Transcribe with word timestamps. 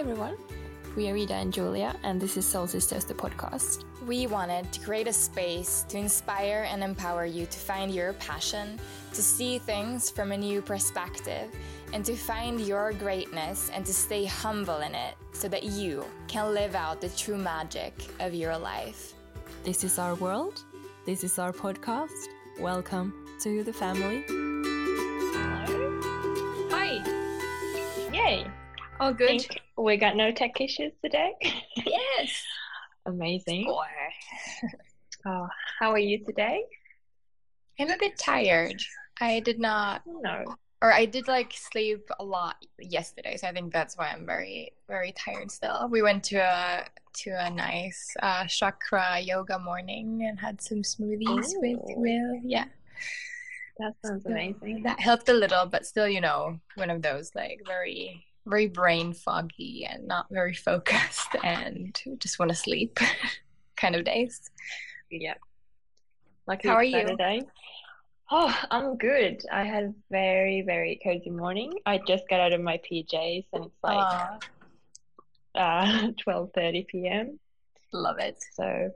everyone. 0.00 0.34
We 0.96 1.10
are 1.10 1.12
Rita 1.12 1.34
and 1.34 1.52
Julia, 1.52 1.94
and 2.04 2.18
this 2.18 2.38
is 2.38 2.46
Soul 2.46 2.66
Sisters, 2.66 3.04
the 3.04 3.12
podcast. 3.12 3.84
We 4.06 4.26
wanted 4.26 4.72
to 4.72 4.80
create 4.80 5.06
a 5.06 5.12
space 5.12 5.84
to 5.90 5.98
inspire 5.98 6.66
and 6.70 6.82
empower 6.82 7.26
you 7.26 7.44
to 7.44 7.58
find 7.58 7.94
your 7.94 8.14
passion, 8.14 8.80
to 9.12 9.22
see 9.22 9.58
things 9.58 10.08
from 10.08 10.32
a 10.32 10.38
new 10.38 10.62
perspective, 10.62 11.54
and 11.92 12.02
to 12.06 12.16
find 12.16 12.62
your 12.62 12.94
greatness 12.94 13.70
and 13.74 13.84
to 13.84 13.92
stay 13.92 14.24
humble 14.24 14.78
in 14.78 14.94
it 14.94 15.16
so 15.32 15.48
that 15.48 15.64
you 15.64 16.02
can 16.28 16.54
live 16.54 16.74
out 16.74 17.02
the 17.02 17.10
true 17.10 17.36
magic 17.36 17.92
of 18.20 18.32
your 18.32 18.56
life. 18.56 19.12
This 19.64 19.84
is 19.84 19.98
our 19.98 20.14
world. 20.14 20.62
This 21.04 21.24
is 21.24 21.38
our 21.38 21.52
podcast. 21.52 22.28
Welcome 22.58 23.26
to 23.42 23.62
the 23.64 23.72
family. 23.74 24.24
Hello. 25.36 26.00
Hi. 26.70 27.02
Yay. 28.14 28.46
All 28.98 29.12
good. 29.12 29.42
Think 29.42 29.60
we 29.82 29.96
got 29.96 30.16
no 30.16 30.32
tech 30.32 30.60
issues 30.60 30.92
today. 31.02 31.32
Yes. 31.86 32.42
Amazing. 33.06 33.66
Oh, 35.26 35.46
how 35.78 35.90
are 35.90 35.98
you 35.98 36.24
today? 36.24 36.64
I'm 37.78 37.90
a 37.90 37.98
bit 37.98 38.16
tired. 38.18 38.80
I 39.20 39.40
did 39.40 39.58
not, 39.58 40.00
No. 40.06 40.44
or 40.80 40.94
I 40.94 41.04
did 41.04 41.28
like 41.28 41.52
sleep 41.52 42.08
a 42.18 42.24
lot 42.24 42.56
yesterday, 42.78 43.36
so 43.36 43.46
I 43.48 43.52
think 43.52 43.70
that's 43.70 43.98
why 43.98 44.08
I'm 44.08 44.24
very, 44.24 44.72
very 44.88 45.12
tired 45.12 45.50
still. 45.50 45.88
We 45.90 46.00
went 46.00 46.24
to 46.32 46.36
a 46.36 46.86
to 47.22 47.30
a 47.32 47.50
nice 47.50 48.08
uh, 48.22 48.46
chakra 48.46 49.20
yoga 49.20 49.58
morning 49.58 50.24
and 50.26 50.40
had 50.40 50.62
some 50.62 50.78
smoothies 50.80 51.52
with 51.56 51.80
Ooh. 51.80 51.94
Will. 52.00 52.40
Yeah, 52.42 52.64
That 53.78 53.92
sounds 54.02 54.24
amazing. 54.24 54.84
that 54.84 55.00
helped 55.00 55.28
a 55.28 55.34
little, 55.34 55.66
but 55.66 55.84
still, 55.84 56.08
you 56.08 56.22
know, 56.22 56.58
one 56.76 56.88
of 56.88 57.02
those 57.02 57.34
like 57.34 57.60
very, 57.66 58.24
very 58.46 58.68
brain 58.68 59.12
foggy 59.12 59.86
and 59.88 60.06
not 60.06 60.26
very 60.30 60.54
focused 60.54 61.34
and 61.44 61.98
just 62.18 62.38
want 62.38 62.50
to 62.50 62.56
sleep 62.56 62.98
kind 63.76 63.94
of 63.94 64.04
days. 64.04 64.50
Yeah. 65.10 65.34
Lucky 66.46 66.68
How 66.68 66.74
are 66.76 66.82
it's 66.82 66.92
you? 66.92 67.16
Oh, 68.32 68.56
I'm 68.70 68.96
good. 68.96 69.42
I 69.50 69.64
had 69.64 69.84
a 69.84 69.94
very, 70.10 70.62
very 70.62 71.00
cozy 71.02 71.30
morning. 71.30 71.72
I 71.84 71.98
just 72.06 72.28
got 72.28 72.38
out 72.40 72.52
of 72.52 72.60
my 72.60 72.80
PJs 72.88 73.46
and 73.52 73.64
it's 73.64 73.82
like 73.82 74.40
uh 75.56 76.10
12:30 76.26 76.86
p.m. 76.86 77.40
love 77.92 78.18
it. 78.20 78.38
So 78.52 78.90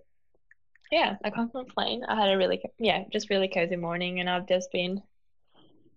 yeah, 0.93 1.17
I 1.25 1.31
can't 1.31 1.51
complain. 1.51 2.05
I 2.05 2.15
had 2.15 2.33
a 2.33 2.37
really 2.37 2.63
yeah, 2.79 3.05
just 3.13 3.29
really 3.29 3.49
cozy 3.49 3.77
morning 3.77 4.21
and 4.21 4.31
I've 4.31 4.47
just 4.47 4.71
been 4.71 5.03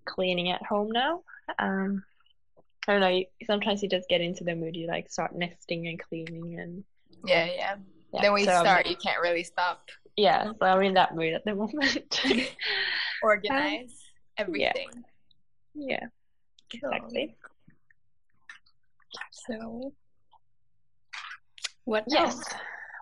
cleaning 0.05 0.49
at 0.49 0.63
home 0.63 0.91
now. 0.91 1.21
Um 1.59 2.03
I 2.87 2.93
don't 2.93 3.01
know, 3.01 3.23
sometimes 3.45 3.83
you 3.83 3.89
just 3.89 4.07
get 4.09 4.21
into 4.21 4.43
the 4.43 4.55
mood, 4.55 4.75
you 4.75 4.87
like 4.87 5.09
start 5.09 5.35
nesting 5.35 5.87
and 5.87 5.99
cleaning 5.99 6.59
and 6.59 6.83
Yeah, 7.25 7.45
yeah. 7.45 7.75
yeah, 8.13 8.21
then 8.21 8.37
you 8.37 8.45
so 8.45 8.51
I'm- 8.51 8.65
start, 8.65 8.87
you 8.87 8.95
can't 8.95 9.21
really 9.21 9.43
stop. 9.43 9.89
yeah, 10.15 10.45
so 10.45 10.65
I'm 10.65 10.81
in 10.81 10.93
that 10.93 11.15
mood 11.15 11.33
at 11.33 11.43
the 11.45 11.53
moment. 11.61 12.21
Organize 13.23 13.93
everything. 14.37 15.03
Yeah, 15.73 16.05
Cool. 16.81 16.91
exactly. 16.91 17.35
So, 19.31 19.93
what 21.85 22.03
Yes. 22.07 22.35
else? 22.35 22.45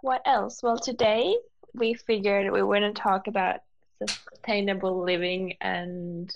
What 0.02 0.22
else? 0.26 0.62
Well, 0.64 0.78
today 0.78 1.36
we 1.74 1.94
figured 1.94 2.52
we 2.52 2.62
wouldn't 2.64 2.96
talk 2.98 3.28
about 3.28 3.62
sustainable 4.08 5.04
living 5.04 5.56
and 5.62 6.36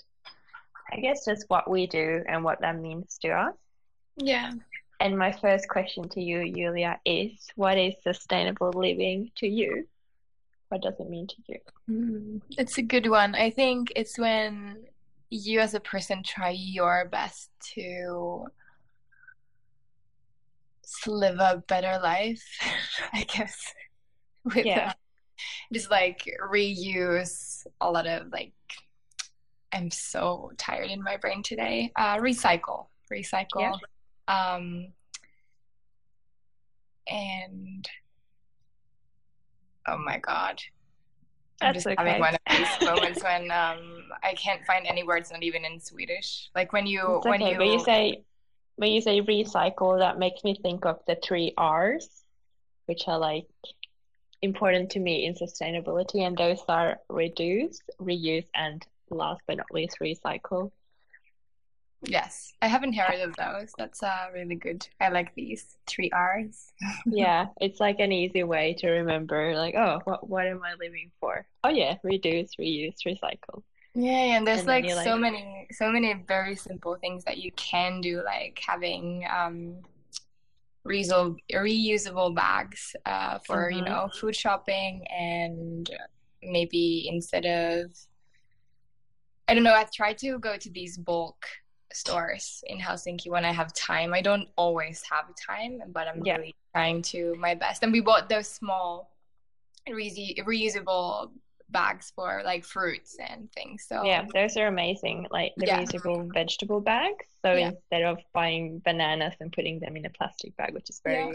I 0.92 0.96
guess 1.00 1.24
just 1.24 1.44
what 1.48 1.68
we 1.70 1.86
do 1.86 2.22
and 2.28 2.42
what 2.44 2.60
that 2.60 2.76
means 2.78 3.18
to 3.22 3.28
us. 3.30 3.54
Yeah. 4.16 4.52
And 5.00 5.16
my 5.16 5.32
first 5.32 5.68
question 5.68 6.08
to 6.10 6.20
you, 6.20 6.52
Julia, 6.52 7.00
is 7.06 7.48
what 7.56 7.78
is 7.78 7.94
sustainable 8.02 8.72
living 8.74 9.30
to 9.36 9.46
you? 9.48 9.86
What 10.68 10.82
does 10.82 10.94
it 11.00 11.08
mean 11.08 11.26
to 11.26 11.34
you? 11.48 11.58
Mm, 11.90 12.42
It's 12.58 12.78
a 12.78 12.82
good 12.82 13.08
one. 13.08 13.34
I 13.34 13.50
think 13.50 13.92
it's 13.96 14.18
when 14.18 14.84
you 15.30 15.60
as 15.60 15.74
a 15.74 15.80
person 15.80 16.22
try 16.22 16.50
your 16.50 17.08
best 17.10 17.50
to 17.74 18.46
live 21.06 21.38
a 21.38 21.62
better 21.66 21.98
life, 22.02 22.42
I 23.12 23.24
guess. 23.24 23.56
With 24.44 24.66
Yeah. 24.66 24.92
just 25.72 25.90
like 25.90 26.22
reuse 26.50 27.66
a 27.80 27.90
lot 27.90 28.06
of 28.06 28.32
like 28.32 28.52
I'm 29.72 29.90
so 29.90 30.52
tired 30.58 30.90
in 30.90 31.02
my 31.02 31.16
brain 31.16 31.42
today. 31.42 31.92
Uh, 31.96 32.16
recycle, 32.16 32.86
recycle. 33.12 33.78
Um, 34.26 34.88
and 37.06 37.88
oh 39.86 39.98
my 39.98 40.18
God. 40.18 40.60
I'm 41.62 41.74
That's 41.74 41.84
just 41.84 41.98
having 41.98 42.20
one 42.20 42.34
of 42.34 42.40
these 42.56 42.68
moments 42.88 43.22
when 43.22 43.50
um 43.50 44.04
I 44.22 44.34
can't 44.34 44.64
find 44.64 44.86
any 44.86 45.02
words, 45.02 45.30
not 45.30 45.42
even 45.42 45.64
in 45.64 45.78
Swedish. 45.78 46.48
Like 46.54 46.72
when 46.72 46.86
you 46.86 47.16
It's 47.16 47.26
when 47.26 47.40
you 47.40 47.58
When 47.58 47.68
you 47.68 47.84
say 47.84 48.24
when 48.76 48.92
you 48.92 49.02
say 49.02 49.20
recycle, 49.20 49.98
that 49.98 50.18
makes 50.18 50.42
me 50.42 50.56
think 50.62 50.86
of 50.86 51.00
the 51.06 51.16
three 51.22 51.52
R's, 51.58 52.08
which 52.86 53.06
are 53.08 53.18
like 53.18 53.46
important 54.42 54.90
to 54.90 55.00
me 55.00 55.26
in 55.26 55.34
sustainability, 55.34 56.26
and 56.26 56.36
those 56.36 56.62
are 56.66 56.98
reduce, 57.10 57.78
reuse, 58.00 58.46
and 58.54 58.86
last 59.16 59.42
but 59.46 59.56
not 59.58 59.72
least, 59.72 59.98
recycle. 60.00 60.72
yes, 62.02 62.52
I 62.62 62.68
haven't 62.68 62.94
heard 62.94 63.20
of 63.20 63.36
those. 63.36 63.74
That's 63.76 64.02
uh 64.02 64.26
really 64.32 64.54
good. 64.54 64.86
I 65.00 65.08
like 65.08 65.34
these 65.34 65.76
three 65.86 66.10
R's. 66.10 66.72
Yeah, 67.04 67.46
it's 67.60 67.80
like 67.80 67.98
an 68.00 68.12
easy 68.12 68.42
way 68.44 68.74
to 68.78 68.88
remember, 68.90 69.54
like, 69.56 69.74
oh, 69.74 70.00
what 70.04 70.28
what 70.28 70.46
am 70.46 70.62
I 70.62 70.74
living 70.74 71.10
for? 71.20 71.46
Oh 71.64 71.70
yeah, 71.70 71.96
reduce, 72.02 72.56
reuse, 72.56 72.96
recycle. 73.06 73.62
Yeah, 73.94 74.24
yeah 74.24 74.36
and 74.38 74.46
there's 74.46 74.60
And 74.60 74.68
then 74.68 74.82
like 74.82 74.90
so 74.90 75.16
many 75.16 75.66
so 75.72 75.90
many 75.90 76.14
very 76.14 76.54
simple 76.56 76.96
things 76.96 77.24
that 77.24 77.38
you 77.38 77.50
can 77.52 78.00
do, 78.00 78.22
like 78.24 78.60
having 78.64 79.24
um 79.30 79.82
reusable 80.86 81.36
reusable 81.52 82.34
bags 82.34 82.96
uh 83.04 83.38
for 83.40 83.70
you 83.70 83.82
Mhm. 83.82 83.84
know 83.84 84.08
food 84.08 84.34
shopping 84.34 85.06
and 85.08 85.90
maybe 86.42 87.06
instead 87.12 87.44
of 87.44 87.90
I 89.50 89.54
don't 89.54 89.64
know, 89.64 89.74
I 89.74 89.84
try 89.92 90.12
to 90.12 90.38
go 90.38 90.56
to 90.56 90.70
these 90.70 90.96
bulk 90.96 91.44
stores 91.92 92.62
in 92.68 92.78
Helsinki 92.78 93.28
when 93.28 93.44
I 93.44 93.52
have 93.52 93.72
time. 93.72 94.14
I 94.14 94.22
don't 94.22 94.48
always 94.54 95.02
have 95.10 95.24
time, 95.34 95.82
but 95.88 96.06
I'm 96.06 96.22
Yeah. 96.24 96.36
really 96.36 96.54
trying 96.72 97.02
to 97.10 97.34
my 97.34 97.56
best. 97.56 97.82
And 97.82 97.92
we 97.92 98.00
bought 98.00 98.28
those 98.28 98.46
small 98.46 99.10
reuse 99.88 100.38
reusable 100.38 101.32
bags 101.68 102.12
for 102.14 102.42
like 102.44 102.64
fruits 102.64 103.16
and 103.18 103.50
things. 103.50 103.86
So 103.88 104.04
Yeah, 104.04 104.24
those 104.32 104.56
are 104.56 104.68
amazing. 104.68 105.26
Like 105.32 105.52
the 105.56 105.66
Yeah. 105.66 105.80
reusable 105.80 106.32
vegetable 106.32 106.80
bags. 106.80 107.26
So 107.42 107.54
Yeah. 107.54 107.70
instead 107.70 108.02
of 108.02 108.18
buying 108.32 108.78
bananas 108.84 109.34
and 109.40 109.52
putting 109.52 109.80
them 109.80 109.96
in 109.96 110.06
a 110.06 110.10
plastic 110.10 110.56
bag, 110.56 110.74
which 110.74 110.90
is 110.90 111.00
very, 111.02 111.34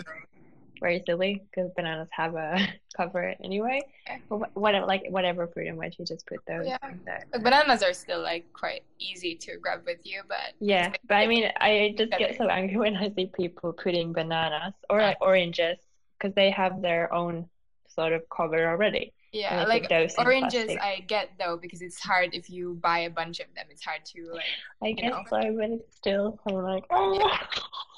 very 0.81 1.03
silly 1.05 1.41
because 1.49 1.71
bananas 1.75 2.09
have 2.11 2.35
a 2.35 2.57
cover 2.97 3.33
anyway. 3.43 3.81
But 4.29 4.37
wha- 4.39 4.47
whatever, 4.53 4.85
like 4.85 5.03
whatever 5.09 5.47
fruit 5.47 5.67
and 5.67 5.79
veg, 5.79 5.93
you 5.97 6.05
just 6.05 6.25
put 6.27 6.39
those 6.47 6.65
Yeah. 6.67 6.77
in 6.89 6.99
there. 7.05 7.23
Like, 7.33 7.43
bananas 7.43 7.83
are 7.83 7.93
still 7.93 8.21
like 8.21 8.45
quite 8.53 8.83
easy 8.99 9.35
to 9.35 9.57
grab 9.57 9.81
with 9.85 9.99
you, 10.03 10.21
but 10.27 10.53
Yeah, 10.59 10.89
it's 10.89 10.97
but 11.07 11.15
I 11.15 11.27
mean, 11.27 11.49
I 11.59 11.93
just 11.97 12.11
get 12.11 12.37
so 12.37 12.47
angry 12.47 12.77
when 12.83 12.95
I 12.95 13.11
see 13.15 13.27
people 13.27 13.73
putting 13.73 14.13
bananas 14.13 14.73
or 14.89 15.01
like 15.01 15.17
oranges 15.21 15.77
because 16.17 16.33
they 16.35 16.51
have 16.51 16.81
their 16.81 17.13
own 17.13 17.49
sort 17.87 18.13
of 18.13 18.23
cover 18.29 18.67
already. 18.67 19.13
Yeah, 19.35 19.66
like 19.68 19.90
in 19.91 20.09
oranges. 20.18 20.69
I 20.81 21.03
get 21.07 21.31
though 21.38 21.57
because 21.62 21.81
it's 21.81 22.00
hard 22.00 22.29
if 22.34 22.50
you 22.50 22.75
buy 22.81 23.00
a 23.00 23.09
bunch 23.09 23.40
of 23.40 23.47
them. 23.56 23.66
It's 23.69 23.84
hard 23.84 24.06
to 24.13 24.31
like 24.34 24.44
I 24.84 24.91
guess 24.94 25.12
know. 25.12 25.23
so, 25.29 25.56
but 25.57 25.69
it's 25.72 25.96
still, 25.96 26.40
I'm 26.47 26.56
like, 26.56 26.85
oh. 26.91 27.38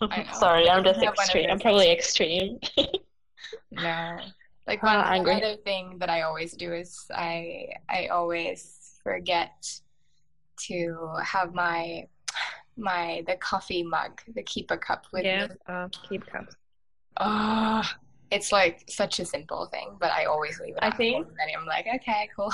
Know. 0.01 0.23
Sorry, 0.33 0.69
I'm 0.69 0.83
just 0.83 0.99
have 0.99 1.15
one 1.15 1.25
of 1.29 1.35
extreme. 1.35 1.49
I'm 1.49 1.59
probably 1.59 1.91
extreme. 1.91 2.59
No. 3.71 4.17
Like 4.65 4.83
one, 4.83 4.97
one 4.97 5.07
angry. 5.07 5.35
other 5.35 5.55
thing 5.55 5.97
that 5.99 6.09
I 6.09 6.23
always 6.23 6.51
do 6.53 6.73
is 6.73 7.05
I 7.15 7.69
I 7.89 8.07
always 8.07 8.99
forget 9.03 9.79
to 10.67 11.09
have 11.23 11.53
my 11.53 12.07
my 12.75 13.23
the 13.27 13.35
coffee 13.35 13.83
mug, 13.83 14.21
the 14.35 14.43
keeper 14.43 14.75
cup 14.75 15.05
with 15.13 15.23
Yeah, 15.23 15.47
me. 15.47 15.55
uh, 15.67 15.87
keep 16.09 16.25
cups. 16.27 16.55
Oh, 17.19 17.83
it's 18.31 18.51
like 18.51 18.83
such 18.89 19.19
a 19.19 19.25
simple 19.25 19.65
thing, 19.67 19.95
but 19.99 20.11
I 20.11 20.25
always 20.25 20.59
leave 20.59 20.75
it 20.75 20.79
I 20.83 20.91
think- 20.91 21.27
and 21.27 21.51
I'm 21.57 21.65
like, 21.65 21.85
okay, 21.95 22.29
cool. 22.35 22.51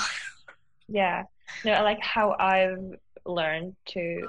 Yeah. 0.88 1.24
No, 1.64 1.72
I 1.72 1.80
like 1.82 2.00
how 2.00 2.36
I've 2.38 2.96
learned 3.24 3.74
to 3.86 4.28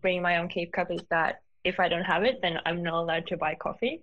bring 0.00 0.20
my 0.22 0.38
own 0.38 0.48
keep 0.48 0.72
cup 0.72 0.90
is 0.90 1.00
that 1.10 1.42
if 1.64 1.78
I 1.78 1.88
don't 1.88 2.02
have 2.04 2.24
it, 2.24 2.40
then 2.42 2.58
I'm 2.66 2.82
not 2.82 2.94
allowed 3.02 3.26
to 3.28 3.36
buy 3.36 3.54
coffee. 3.54 4.02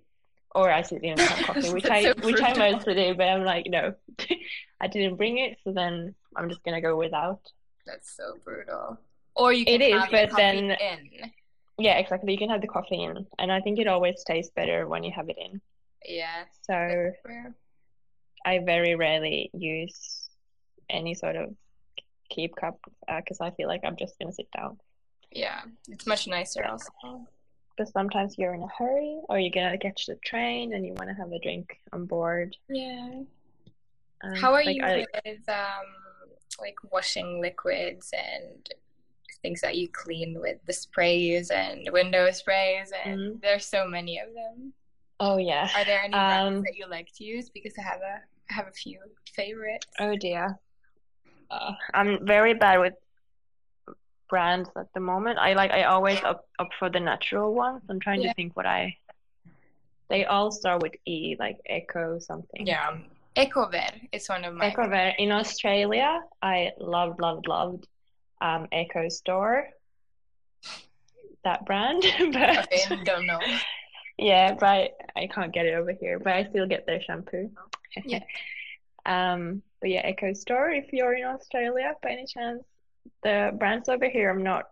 Or 0.54 0.70
I 0.70 0.82
didn't 0.82 1.20
have 1.20 1.46
coffee, 1.46 1.70
which 1.72 1.86
I 1.86 2.02
so 2.02 2.14
which 2.24 2.42
I 2.42 2.54
mostly 2.54 2.94
do, 2.94 3.14
but 3.14 3.28
I'm 3.28 3.44
like, 3.44 3.66
no, 3.68 3.94
I 4.80 4.86
didn't 4.88 5.16
bring 5.16 5.38
it, 5.38 5.58
so 5.62 5.72
then 5.72 6.14
I'm 6.34 6.48
just 6.48 6.64
gonna 6.64 6.80
go 6.80 6.96
without. 6.96 7.40
That's 7.86 8.10
so 8.16 8.34
brutal. 8.44 8.98
Or 9.36 9.52
you 9.52 9.64
It 9.66 9.78
can 9.78 9.82
is, 9.82 10.00
have 10.02 10.10
your 10.10 10.20
but 10.22 10.30
coffee 10.30 10.42
then- 10.42 10.70
in. 10.72 11.32
yeah, 11.78 11.98
exactly. 11.98 12.32
You 12.32 12.38
can 12.38 12.48
have 12.50 12.62
the 12.62 12.66
coffee 12.66 13.04
in, 13.04 13.26
and 13.38 13.52
I 13.52 13.60
think 13.60 13.78
it 13.78 13.86
always 13.86 14.24
tastes 14.24 14.50
better 14.56 14.88
when 14.88 15.04
you 15.04 15.12
have 15.12 15.28
it 15.28 15.36
in. 15.38 15.60
Yeah. 16.06 16.44
So. 16.62 17.12
I 18.44 18.58
very 18.60 18.94
rarely 18.94 19.50
use 19.52 20.30
any 20.88 21.14
sort 21.14 21.36
of 21.36 21.54
keep 22.30 22.56
cup 22.56 22.78
because 23.06 23.38
I 23.40 23.50
feel 23.50 23.68
like 23.68 23.82
I'm 23.84 23.96
just 23.96 24.18
gonna 24.18 24.32
sit 24.32 24.48
down. 24.56 24.78
Yeah. 25.30 25.60
It's 25.88 26.06
much 26.06 26.26
nicer 26.26 26.64
also. 26.64 27.26
But 27.76 27.88
sometimes 27.88 28.36
you're 28.38 28.54
in 28.54 28.62
a 28.62 28.68
hurry, 28.68 29.20
or 29.28 29.38
you're 29.38 29.50
gonna 29.52 29.78
catch 29.78 30.06
the 30.06 30.16
train 30.16 30.72
and 30.74 30.86
you 30.86 30.94
want 30.94 31.08
to 31.10 31.14
have 31.14 31.32
a 31.32 31.38
drink 31.38 31.76
on 31.92 32.06
board. 32.06 32.56
Yeah. 32.68 33.22
Um, 34.22 34.34
How 34.36 34.52
are 34.54 34.64
like 34.64 34.76
you 34.76 34.84
I, 34.84 35.06
with 35.24 35.48
um 35.48 35.86
like 36.58 36.76
washing 36.90 37.40
liquids 37.40 38.12
and 38.12 38.68
things 39.42 39.60
that 39.62 39.76
you 39.76 39.88
clean 39.88 40.38
with 40.40 40.58
the 40.66 40.72
sprays 40.72 41.50
and 41.50 41.88
window 41.92 42.30
sprays 42.30 42.92
and 43.04 43.18
Mhm. 43.18 43.40
there's 43.40 43.64
so 43.66 43.86
many 43.86 44.18
of 44.18 44.32
them. 44.34 44.74
Oh 45.20 45.36
yeah. 45.36 45.68
Are 45.76 45.84
there 45.84 46.00
any 46.02 46.12
brands 46.12 46.56
Um, 46.58 46.62
that 46.64 46.76
you 46.76 46.86
like 46.88 47.08
to 47.16 47.24
use? 47.24 47.50
Because 47.50 47.74
I 47.78 47.82
have 47.82 48.00
a 48.00 48.20
I 48.50 48.54
have 48.54 48.66
a 48.66 48.72
few 48.72 48.98
favorites. 49.34 49.86
Oh 50.00 50.16
dear. 50.16 50.58
Uh, 51.50 51.72
I'm 51.94 52.26
very 52.26 52.54
bad 52.54 52.80
with 52.80 52.94
brands 54.28 54.68
at 54.76 54.86
the 54.94 55.00
moment. 55.00 55.38
I 55.38 55.52
like 55.54 55.70
I 55.72 55.84
always 55.84 56.18
up 56.24 56.46
up 56.58 56.70
for 56.78 56.88
the 56.90 57.00
natural 57.00 57.54
ones. 57.54 57.82
I'm 57.90 58.00
trying 58.00 58.22
Yeah. 58.22 58.28
to 58.28 58.34
think 58.34 58.56
what 58.56 58.66
I. 58.66 58.96
They 60.08 60.24
all 60.24 60.50
start 60.50 60.82
with 60.82 60.92
E, 61.06 61.36
like 61.38 61.58
Echo 61.68 62.18
something. 62.18 62.66
Yeah. 62.66 62.88
um, 62.88 63.04
Ecover 63.36 63.84
is 64.10 64.28
one 64.28 64.44
of 64.44 64.54
my 64.54 64.66
Ecover 64.66 65.12
in 65.18 65.30
Australia, 65.30 66.20
I 66.42 66.72
loved, 66.80 67.20
loved, 67.20 67.46
loved 67.46 67.86
um, 68.40 68.66
Ecostore. 68.72 69.66
That 71.44 71.64
brand, 71.64 72.02
but 72.32 72.66
Okay, 72.72 72.82
don't 73.04 73.26
know. 73.26 73.38
Yeah, 74.20 74.54
but 74.54 74.90
I 75.16 75.26
can't 75.28 75.52
get 75.52 75.64
it 75.66 75.74
over 75.74 75.92
here. 75.98 76.18
But 76.18 76.34
I 76.34 76.44
still 76.44 76.66
get 76.66 76.86
their 76.86 77.00
shampoo. 77.00 77.50
Yeah. 78.04 78.20
Um, 79.06 79.62
but 79.80 79.88
yeah, 79.88 80.06
Ecostore. 80.06 80.76
If 80.76 80.92
you're 80.92 81.14
in 81.14 81.24
Australia, 81.24 81.94
by 82.02 82.10
any 82.10 82.26
chance, 82.26 82.62
the 83.22 83.50
brands 83.58 83.88
over 83.88 84.06
here, 84.10 84.28
I'm 84.28 84.42
not 84.44 84.64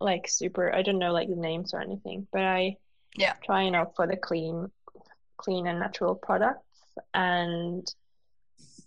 like 0.00 0.26
super. 0.28 0.74
I 0.74 0.82
don't 0.82 0.98
know 0.98 1.12
like 1.12 1.28
the 1.28 1.36
names 1.36 1.72
or 1.72 1.80
anything, 1.80 2.26
but 2.32 2.42
I 2.42 2.76
Yeah. 3.16 3.34
try 3.44 3.62
and 3.62 3.76
opt 3.76 3.94
for 3.94 4.08
the 4.08 4.16
clean, 4.16 4.68
clean 5.36 5.68
and 5.68 5.78
natural 5.78 6.16
products. 6.16 6.66
And 7.14 7.86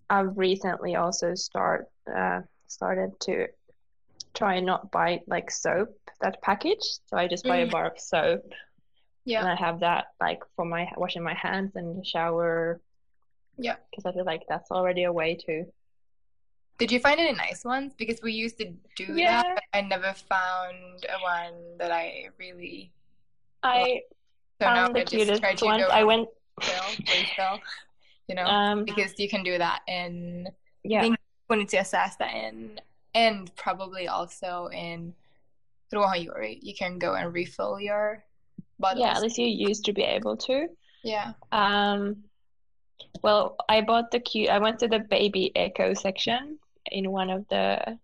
I've 0.09 0.37
recently 0.37 0.95
also 0.97 1.35
start 1.35 1.87
uh, 2.13 2.41
started 2.67 3.17
to 3.21 3.47
try 4.33 4.55
and 4.55 4.65
not 4.65 4.91
buy 4.91 5.21
like 5.25 5.51
soap 5.51 5.97
that 6.19 6.41
package. 6.41 6.83
So 7.07 7.15
I 7.15 7.29
just 7.29 7.45
buy 7.47 7.59
a 7.59 7.65
Mm. 7.65 7.71
bar 7.71 7.85
of 7.91 7.97
soap 7.99 8.43
and 9.27 9.47
I 9.47 9.55
have 9.55 9.79
that 9.79 10.07
like 10.21 10.41
for 10.55 10.65
my 10.65 10.87
washing 10.97 11.23
my 11.23 11.33
hands 11.33 11.71
and 11.75 11.99
the 11.99 12.05
shower. 12.05 12.79
Yeah. 13.57 13.75
Because 13.89 14.05
I 14.05 14.11
feel 14.13 14.25
like 14.25 14.43
that's 14.47 14.69
already 14.71 15.03
a 15.05 15.11
way 15.13 15.35
to. 15.45 15.65
Did 16.77 16.91
you 16.91 16.99
find 16.99 17.19
any 17.19 17.31
nice 17.31 17.63
ones? 17.63 17.93
Because 17.97 18.21
we 18.21 18.33
used 18.33 18.57
to 18.59 18.73
do 18.95 19.13
Yeah. 19.15 19.41
that, 19.43 19.55
but 19.55 19.63
I 19.77 19.81
never 19.81 20.13
found 20.13 21.05
a 21.09 21.19
one 21.23 21.77
that 21.77 21.91
I 21.91 22.29
really. 22.37 22.91
I 23.63 24.01
So 24.61 24.65
found 24.67 24.95
the 24.95 25.01
I 25.01 25.03
cutest 25.05 25.41
to 25.41 25.65
ones. 25.65 25.83
I 25.89 26.03
went. 26.03 26.27
you 28.27 28.35
know, 28.35 28.43
Um. 28.45 28.85
because 28.85 29.13
you 29.19 29.29
can 29.29 29.43
do 29.43 29.57
that 29.57 29.81
in 29.87 30.47
Yeah. 30.83 31.01
think- 31.01 31.17
Bonitiasasta 31.49 32.27
in 32.33 32.79
and 33.13 33.55
probably 33.55 34.07
also 34.07 34.67
in. 34.67 35.13
You 35.91 36.73
can 36.77 36.99
go 36.99 37.13
and 37.13 37.31
refill 37.33 37.79
your 37.79 38.25
bottles. 38.79 39.05
Yeah. 39.05 39.13
At 39.15 39.21
least 39.21 39.37
you 39.37 39.47
used 39.47 39.85
to 39.85 39.93
be 39.93 40.03
able 40.03 40.37
to. 40.37 40.67
Yeah. 41.03 41.33
Um. 41.51 42.23
Well, 43.21 43.55
I 43.69 43.81
bought 43.81 44.11
the 44.11 44.19
cute. 44.19 44.49
I 44.49 44.59
went 44.59 44.79
to 44.79 44.87
the 44.87 44.99
baby 44.99 45.51
echo 45.55 45.93
section 45.93 46.59
in 46.91 47.11
one 47.11 47.29
of 47.29 47.47
the 47.49 47.97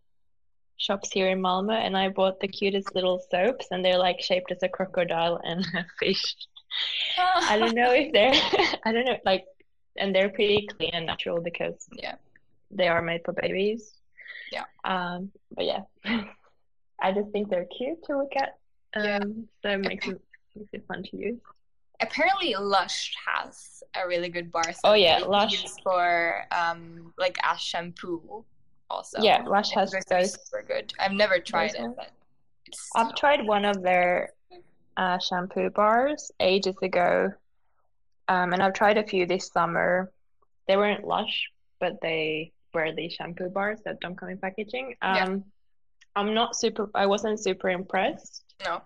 shops 0.77 1.11
here 1.11 1.29
in 1.29 1.39
Malmö, 1.41 1.73
and 1.73 1.95
I 1.97 2.09
bought 2.09 2.39
the 2.39 2.47
cutest 2.47 2.95
little 2.95 3.21
soaps, 3.29 3.67
and 3.71 3.83
they're 3.83 3.97
like 3.99 4.21
shaped 4.21 4.51
as 4.51 4.63
a 4.63 4.69
crocodile 4.69 5.39
and 5.43 5.65
a 5.75 5.85
fish. 5.99 6.35
I 7.17 7.57
don't 7.59 7.75
know 7.75 7.91
if 7.91 8.11
they're, 8.13 8.33
I 8.85 8.91
don't 8.91 9.05
know, 9.05 9.17
like, 9.25 9.45
and 9.97 10.15
they're 10.15 10.29
pretty 10.29 10.67
clean 10.67 10.91
and 10.93 11.05
natural 11.05 11.41
because 11.41 11.87
Yeah. 11.91 12.15
they 12.71 12.87
are 12.87 13.01
made 13.01 13.21
for 13.25 13.33
babies. 13.33 13.93
Yeah. 14.51 14.63
Um, 14.85 15.31
but 15.53 15.65
yeah, 15.65 15.81
I 17.01 17.11
just 17.11 17.29
think 17.31 17.49
they're 17.49 17.67
cute 17.77 18.03
to 18.05 18.17
look 18.17 18.31
at. 18.35 18.57
Um, 18.93 19.03
Yeah. 19.05 19.19
so 19.61 19.69
it 19.69 19.79
makes 19.81 20.07
it 20.07 20.21
makes 20.55 20.73
it 20.73 20.85
fun 20.87 21.03
to 21.03 21.17
use. 21.17 21.39
Apparently, 22.01 22.55
Lush 22.59 23.15
has 23.27 23.83
a 23.95 24.07
really 24.07 24.29
good 24.29 24.51
bar. 24.51 24.63
soap 24.63 24.79
Oh, 24.83 24.93
yeah, 24.93 25.19
Lush. 25.19 25.61
use 25.61 25.77
for 25.83 26.45
um 26.51 27.13
like 27.17 27.37
as 27.43 27.59
shampoo 27.59 28.43
also. 28.89 29.21
Yeah, 29.21 29.43
Lush 29.45 29.71
has 29.71 29.91
goes 29.91 30.03
those. 30.09 30.33
super 30.45 30.63
good. 30.63 30.93
I've 30.99 31.11
never 31.11 31.39
tried 31.39 31.75
it, 31.75 31.95
but 31.95 32.11
it's 32.65 32.89
I've 32.95 33.15
tried 33.15 33.45
one 33.45 33.65
of 33.65 33.81
their 33.83 34.33
uh, 34.97 35.19
shampoo 35.19 35.69
bars 35.69 36.31
ages 36.39 36.75
ago, 36.81 37.31
um, 38.27 38.53
and 38.53 38.61
I've 38.63 38.73
tried 38.73 38.97
a 38.97 39.03
few 39.03 39.25
this 39.25 39.47
summer. 39.47 40.11
They 40.67 40.77
weren't 40.77 41.05
Lush, 41.05 41.49
but 41.79 42.01
they 42.01 42.51
were 42.73 42.93
these 42.93 43.13
shampoo 43.13 43.49
bars 43.49 43.79
that 43.85 43.99
don't 43.99 44.17
come 44.17 44.29
in 44.29 44.37
packaging. 44.37 44.95
Yeah. 45.01 45.25
Um, 45.25 45.43
I'm 46.15 46.33
not 46.33 46.55
super. 46.55 46.89
I 46.95 47.05
wasn't 47.05 47.39
super 47.39 47.69
impressed, 47.69 48.43
no. 48.65 48.81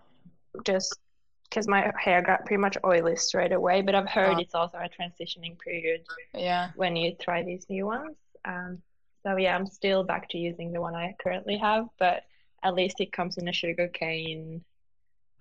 just 0.64 1.00
because 1.50 1.68
my 1.68 1.92
hair 1.98 2.22
got 2.22 2.46
pretty 2.46 2.60
much 2.60 2.78
oily 2.86 3.16
straight 3.16 3.52
away. 3.52 3.82
But 3.82 3.96
I've 3.96 4.10
heard 4.10 4.36
Oh. 4.38 4.40
it's 4.40 4.56
also 4.56 4.78
a 4.78 4.90
transitioning 4.90 5.58
period 5.60 6.06
Yeah. 6.34 6.72
when 6.76 6.96
you 6.96 7.16
try 7.16 7.44
these 7.44 7.70
new 7.70 7.86
ones. 7.86 8.18
Um, 8.44 8.82
so 9.24 9.38
yeah, 9.38 9.56
I'm 9.56 9.66
still 9.68 10.04
back 10.04 10.30
to 10.30 10.38
using 10.38 10.72
the 10.72 10.82
one 10.82 10.96
I 10.96 11.16
currently 11.20 11.58
have, 11.58 11.88
but 11.98 12.24
at 12.64 12.74
least 12.74 13.00
it 13.00 13.12
comes 13.12 13.38
in 13.38 13.48
a 13.48 13.54
sugarcane 13.54 14.64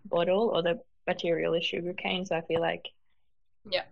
bottle, 0.07 0.51
or 0.55 0.63
the 0.63 0.81
material 1.07 1.55
is 1.55 1.65
sugarcane, 1.65 2.25
so 2.25 2.37
I 2.37 2.43
feel 2.43 2.61
like 2.61 2.89
Yeah. 3.71 3.85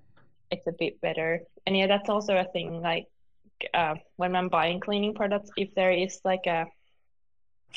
it's 0.50 0.66
a 0.66 0.72
bit 0.72 1.00
better. 1.00 1.42
And 1.66 1.76
yeah, 1.76 1.86
that's 1.86 2.08
also 2.08 2.36
a 2.36 2.44
thing. 2.44 2.80
Like 2.80 3.06
uh, 3.74 3.96
when 4.16 4.34
I'm 4.36 4.48
buying 4.48 4.80
cleaning 4.80 5.14
products, 5.14 5.50
if 5.56 5.74
there 5.74 5.92
is 5.92 6.20
like 6.24 6.46
a 6.46 6.66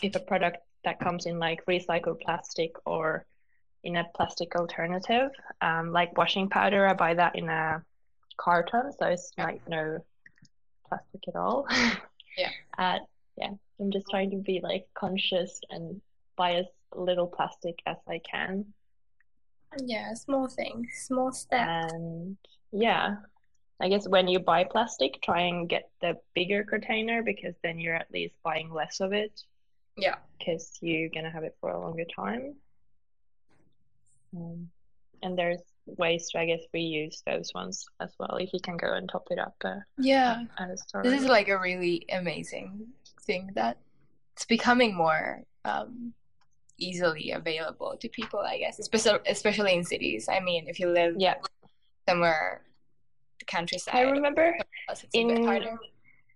if 0.01 0.15
a 0.15 0.19
product 0.19 0.57
that 0.83 0.99
comes 0.99 1.25
in 1.25 1.39
like 1.39 1.65
recycled 1.65 2.19
plastic 2.21 2.71
or 2.85 3.25
in 3.85 3.95
a 3.97 4.03
plastic 4.15 4.55
alternative, 4.55 5.29
um, 5.61 5.91
like 5.93 6.17
washing 6.17 6.49
powder, 6.49 6.87
I 6.87 6.93
buy 6.93 7.13
that 7.13 7.35
in 7.35 7.47
a 7.47 7.83
carton, 8.37 8.91
so 8.99 9.05
it's 9.07 9.31
Yeah. 9.37 9.45
like 9.45 9.61
no 9.69 9.99
plastic 10.89 11.21
at 11.27 11.35
all. 11.35 11.65
Yeah. 12.37 12.49
Uh, 12.77 12.99
yeah, 13.37 13.51
I'm 13.79 13.91
just 13.91 14.07
trying 14.09 14.31
to 14.31 14.35
be 14.37 14.59
like 14.61 14.85
conscious 14.93 15.61
and 15.69 16.01
buy 16.35 16.55
as 16.55 16.65
little 16.93 17.27
plastic 17.27 17.81
as 17.85 17.95
I 18.09 18.19
can. 18.29 18.73
Yeah, 19.77 20.13
small 20.15 20.49
things, 20.49 20.87
small 21.07 21.31
steps. 21.31 21.93
And 21.93 22.35
yeah, 22.73 23.15
I 23.79 23.87
guess 23.87 24.05
when 24.09 24.27
you 24.27 24.39
buy 24.39 24.65
plastic, 24.65 25.21
try 25.21 25.43
and 25.43 25.69
get 25.69 25.89
the 26.01 26.17
bigger 26.33 26.65
container 26.65 27.23
because 27.23 27.55
then 27.63 27.79
you're 27.79 27.95
at 27.95 28.11
least 28.11 28.35
buying 28.43 28.69
less 28.69 28.99
of 28.99 29.13
it 29.13 29.41
Yeah. 29.95 30.17
because 30.37 30.77
you're 30.81 31.07
gonna 31.09 31.31
have 31.31 31.45
it 31.45 31.55
for 31.61 31.69
a 31.69 31.79
longer 31.79 32.03
time. 32.13 32.55
Um, 34.35 34.69
and 35.23 35.37
there's 35.37 35.61
ways 35.85 36.29
to, 36.31 36.39
I 36.39 36.45
guess, 36.45 36.61
reuse 36.75 37.23
those 37.25 37.51
ones 37.55 37.85
as 37.99 38.13
well 38.19 38.37
if 38.37 38.51
you 38.53 38.59
can 38.59 38.77
go 38.77 38.93
and 38.93 39.09
top 39.09 39.27
it 39.31 39.39
up 39.39 39.55
uh, 39.63 39.79
Yeah. 39.97 40.43
at 40.57 40.69
a. 40.69 41.01
This 41.03 41.21
is 41.23 41.27
like 41.29 41.47
a 41.47 41.57
really 41.59 42.05
amazing 42.11 42.87
thing 43.25 43.51
that 43.55 43.77
it's 44.35 44.45
becoming 44.45 44.95
more 44.95 45.43
um, 45.63 46.13
easily 46.77 47.31
available 47.31 47.95
to 47.99 48.09
people, 48.09 48.39
I 48.39 48.57
guess, 48.59 48.79
especially 48.79 49.19
especially 49.27 49.73
in 49.73 49.83
cities. 49.83 50.27
I 50.29 50.39
mean, 50.41 50.67
if 50.67 50.79
you 50.79 50.89
live 50.89 51.15
Yeah, 51.17 51.35
somewhere 52.07 52.61
the 53.39 53.45
countryside, 53.45 53.95
I 53.95 54.01
remember 54.01 54.53
it's 54.89 55.03
a 55.03 55.07
bit 55.07 55.21
in 55.37 55.79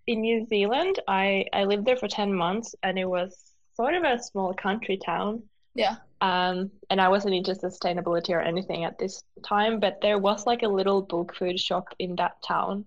in 0.08 0.22
New 0.22 0.46
Zealand, 0.48 1.00
I 1.08 1.46
I 1.54 1.66
lived 1.66 1.86
there 1.86 1.98
for 1.98 2.08
10 2.08 2.34
months 2.34 2.74
and 2.82 2.98
it 2.98 3.06
was 3.06 3.54
sort 3.76 3.94
of 3.94 4.04
a 4.04 4.18
small 4.22 4.54
country 4.54 4.98
town. 5.06 5.44
Yeah. 5.76 5.96
Um, 6.22 6.72
and 6.90 7.00
I 7.00 7.08
wasn't 7.08 7.36
into 7.36 7.52
sustainability 7.54 8.32
or 8.32 8.42
anything 8.42 8.84
at 8.84 8.98
this 9.00 9.24
time, 9.44 9.80
but 9.80 10.00
there 10.02 10.18
was 10.18 10.46
like 10.46 10.64
a 10.64 10.68
little 10.68 11.02
bulk 11.02 11.36
food 11.36 11.60
shop 11.60 11.94
in 11.98 12.16
that 12.18 12.42
town. 12.46 12.86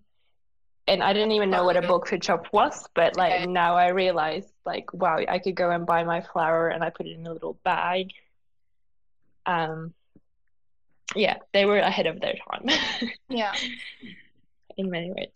And 0.89 1.03
I 1.03 1.13
didn't 1.13 1.33
even 1.33 1.49
know 1.49 1.65
what 1.65 1.77
a 1.77 1.83
bulk 1.83 2.09
food 2.09 2.25
shop 2.25 2.47
was, 2.53 2.87
but 2.95 3.17
like 3.17 3.33
Okay. 3.35 3.47
now 3.47 3.77
I 3.77 3.89
realize 3.89 4.45
like 4.67 4.93
wow, 4.93 5.17
I 5.17 5.39
could 5.39 5.55
go 5.55 5.71
and 5.71 5.87
buy 5.87 6.05
my 6.05 6.21
flour 6.21 6.69
and 6.69 6.83
I 6.85 6.91
put 6.91 7.07
it 7.07 7.13
in 7.13 7.27
a 7.27 7.33
little 7.33 7.57
bag. 7.65 8.11
Um, 9.47 9.95
yeah, 11.15 11.37
they 11.53 11.65
were 11.65 11.79
ahead 11.79 12.07
of 12.07 12.21
their 12.21 12.35
time 12.51 12.69
Yeah. 13.31 13.55
in 14.77 14.91
many 14.91 15.13
ways. 15.13 15.31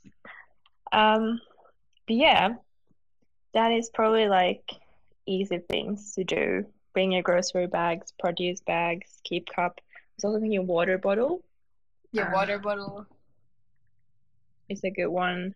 Um, 0.93 1.41
but 2.07 2.17
yeah, 2.17 2.49
that 3.55 3.73
is 3.73 3.89
probably 3.91 4.29
like 4.29 4.71
easy 5.27 5.59
things 5.59 6.15
to 6.15 6.25
do 6.25 6.67
bring 6.97 7.13
your 7.13 7.21
grocery 7.21 7.67
bags, 7.67 8.15
produce 8.19 8.63
bags, 8.63 9.21
keep 9.23 9.47
cup. 9.55 9.75
I 9.85 9.93
was 10.17 10.25
also 10.25 10.41
thinking 10.41 10.67
water 10.67 10.97
bottle 10.97 11.45
Your 12.13 12.29
Um, 12.29 12.33
water 12.33 12.59
bottle. 12.59 13.05
is 14.71 14.83
a 14.83 14.89
good 14.91 15.09
one. 15.09 15.55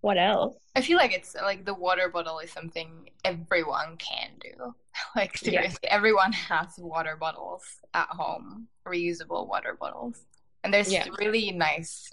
What 0.00 0.16
else? 0.16 0.56
I 0.74 0.80
feel 0.80 0.96
like 0.96 1.12
it's 1.12 1.34
like 1.34 1.66
the 1.66 1.74
water 1.74 2.08
bottle 2.08 2.38
is 2.38 2.50
something 2.50 3.10
everyone 3.26 3.98
can 3.98 4.30
do. 4.40 4.74
Like 5.16 5.36
Yeah. 5.42 5.50
seriously, 5.60 5.88
everyone 5.90 6.32
has 6.32 6.78
water 6.78 7.16
bottles 7.16 7.62
at 7.92 8.08
home, 8.08 8.68
reusable 8.86 9.46
water 9.46 9.76
bottles. 9.78 10.24
And 10.62 10.72
there's 10.72 10.90
Yeah. 10.90 11.06
really 11.18 11.52
nice 11.52 12.10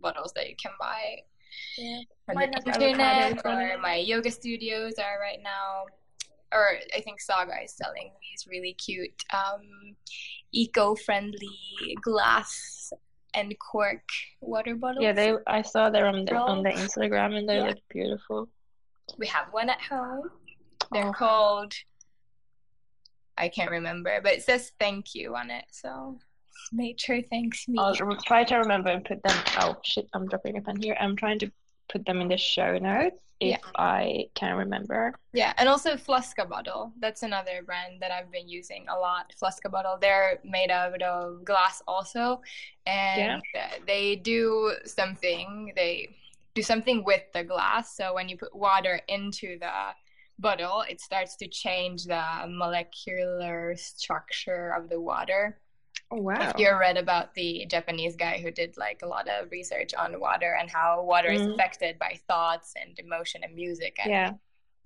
bottles 0.00 0.32
that 0.32 0.48
you 0.50 0.56
can 0.56 0.72
buy 0.80 1.22
Yeah. 1.78 2.00
on 2.28 2.34
the 2.34 2.48
internet 2.66 3.46
or 3.46 3.78
my 3.78 3.94
yoga 3.94 4.32
studios 4.32 4.94
are 4.98 5.20
right 5.20 5.40
now. 5.40 5.86
Or 6.54 6.76
I 6.96 7.00
think 7.00 7.20
Saga 7.20 7.52
is 7.64 7.72
selling 7.74 8.12
these 8.22 8.46
really 8.48 8.74
cute, 8.74 9.24
um, 9.32 9.96
eco-friendly 10.52 11.96
glass 12.00 12.92
and 13.34 13.52
cork 13.58 14.04
water 14.40 14.76
bottles. 14.76 15.02
Yeah, 15.02 15.12
they. 15.12 15.34
I 15.48 15.62
saw 15.62 15.90
them 15.90 16.04
on 16.14 16.24
the 16.24 16.34
on 16.36 16.62
the 16.62 16.70
Instagram, 16.70 17.36
and 17.36 17.48
they 17.48 17.56
Yeah. 17.56 17.66
look 17.66 17.78
beautiful. 17.90 18.48
We 19.18 19.26
have 19.26 19.52
one 19.52 19.68
at 19.68 19.80
home. 19.80 20.30
They're 20.92 21.08
Oh. 21.08 21.12
called 21.12 21.74
I 23.36 23.48
can't 23.48 23.70
remember, 23.70 24.20
but 24.22 24.32
it 24.34 24.42
says 24.44 24.70
thank 24.78 25.12
you 25.16 25.34
on 25.34 25.50
it. 25.50 25.64
So 25.72 26.20
nature 26.70 27.20
thanks 27.20 27.66
me. 27.66 27.76
I'll 27.80 27.96
try 28.18 28.44
to 28.44 28.56
remember 28.58 28.90
and 28.90 29.04
put 29.04 29.20
them. 29.24 29.36
Oh 29.58 29.76
shit! 29.82 30.06
I'm 30.14 30.26
dropping 30.28 30.56
a 30.56 30.60
pen 30.62 30.80
here. 30.80 30.96
I'm 31.00 31.16
trying 31.16 31.40
to 31.40 31.50
put 31.88 32.04
them 32.06 32.20
in 32.20 32.28
the 32.28 32.36
show 32.38 32.78
notes 32.78 33.16
if 33.40 33.50
Yeah. 33.50 33.70
I 33.76 34.26
can 34.34 34.56
remember. 34.56 35.14
Yeah, 35.32 35.52
and 35.58 35.68
also 35.68 35.96
Flaska 35.96 36.48
bottle. 36.48 36.92
That's 37.00 37.22
another 37.22 37.62
brand 37.62 38.00
that 38.00 38.10
I've 38.10 38.30
been 38.30 38.48
using 38.48 38.86
a 38.88 38.96
lot. 38.98 39.32
Flaska 39.40 39.70
bottle. 39.70 39.98
They're 40.00 40.38
made 40.44 40.70
out 40.70 41.02
of 41.02 41.44
glass 41.44 41.82
also, 41.86 42.40
and 42.86 43.42
uh, 43.54 43.78
they 43.86 44.16
do 44.16 44.74
something. 44.84 45.72
They 45.74 46.14
do 46.54 46.62
something 46.62 47.02
with 47.04 47.22
the 47.32 47.42
glass. 47.44 47.96
So 47.96 48.14
when 48.14 48.28
you 48.28 48.36
put 48.36 48.54
water 48.54 49.00
into 49.08 49.58
the 49.58 49.72
bottle, 50.38 50.84
it 50.88 51.00
starts 51.00 51.36
to 51.36 51.48
change 51.48 52.04
the 52.04 52.24
molecular 52.48 53.74
structure 53.76 54.70
of 54.76 54.88
the 54.88 55.00
water. 55.00 55.58
Oh 56.10 56.16
wow! 56.20 56.36
If 56.50 56.58
you 56.58 56.70
read 56.78 56.96
about 56.96 57.34
the 57.34 57.66
Japanese 57.66 58.14
guy 58.16 58.38
who 58.38 58.50
did 58.50 58.76
like 58.76 59.00
a 59.02 59.06
lot 59.06 59.28
of 59.28 59.50
research 59.50 59.94
on 59.94 60.20
water 60.20 60.56
and 60.60 60.70
how 60.70 61.02
water 61.02 61.30
is 61.30 61.42
Mhm. 61.42 61.54
affected 61.54 61.98
by 61.98 62.20
thoughts 62.28 62.74
and 62.80 62.98
emotion 62.98 63.42
and 63.44 63.54
music, 63.54 63.96
and 63.98 64.10
Yeah. 64.10 64.32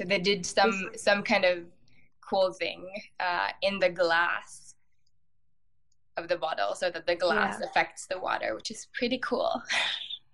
so 0.00 0.04
they 0.06 0.18
did 0.20 0.46
some 0.46 0.90
some 0.96 1.22
kind 1.22 1.44
of 1.44 1.66
cool 2.20 2.52
thing 2.52 2.88
uh, 3.20 3.50
in 3.62 3.78
the 3.78 3.88
glass 3.88 4.74
of 6.16 6.28
the 6.28 6.36
bottle, 6.36 6.74
so 6.74 6.90
that 6.90 7.06
the 7.06 7.14
glass 7.14 7.60
affects 7.60 8.06
the 8.06 8.18
water, 8.18 8.54
which 8.54 8.70
is 8.70 8.86
pretty 8.92 9.18
cool. 9.18 9.62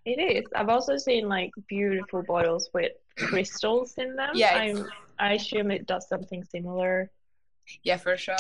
It 0.05 0.19
is. 0.19 0.45
I've 0.55 0.69
also 0.69 0.97
seen 0.97 1.29
like 1.29 1.51
beautiful 1.69 2.23
bottles 2.23 2.69
with 2.75 2.93
crystals 3.17 3.95
in 3.97 4.17
them. 4.17 4.33
Yeah, 4.35 4.53
I'm, 4.55 4.87
I 5.19 5.33
assume 5.35 5.71
it 5.71 5.87
does 5.87 6.09
something 6.09 6.45
similar, 6.45 7.11
Yeah, 7.83 7.97
for 7.97 8.17
sure. 8.17 8.37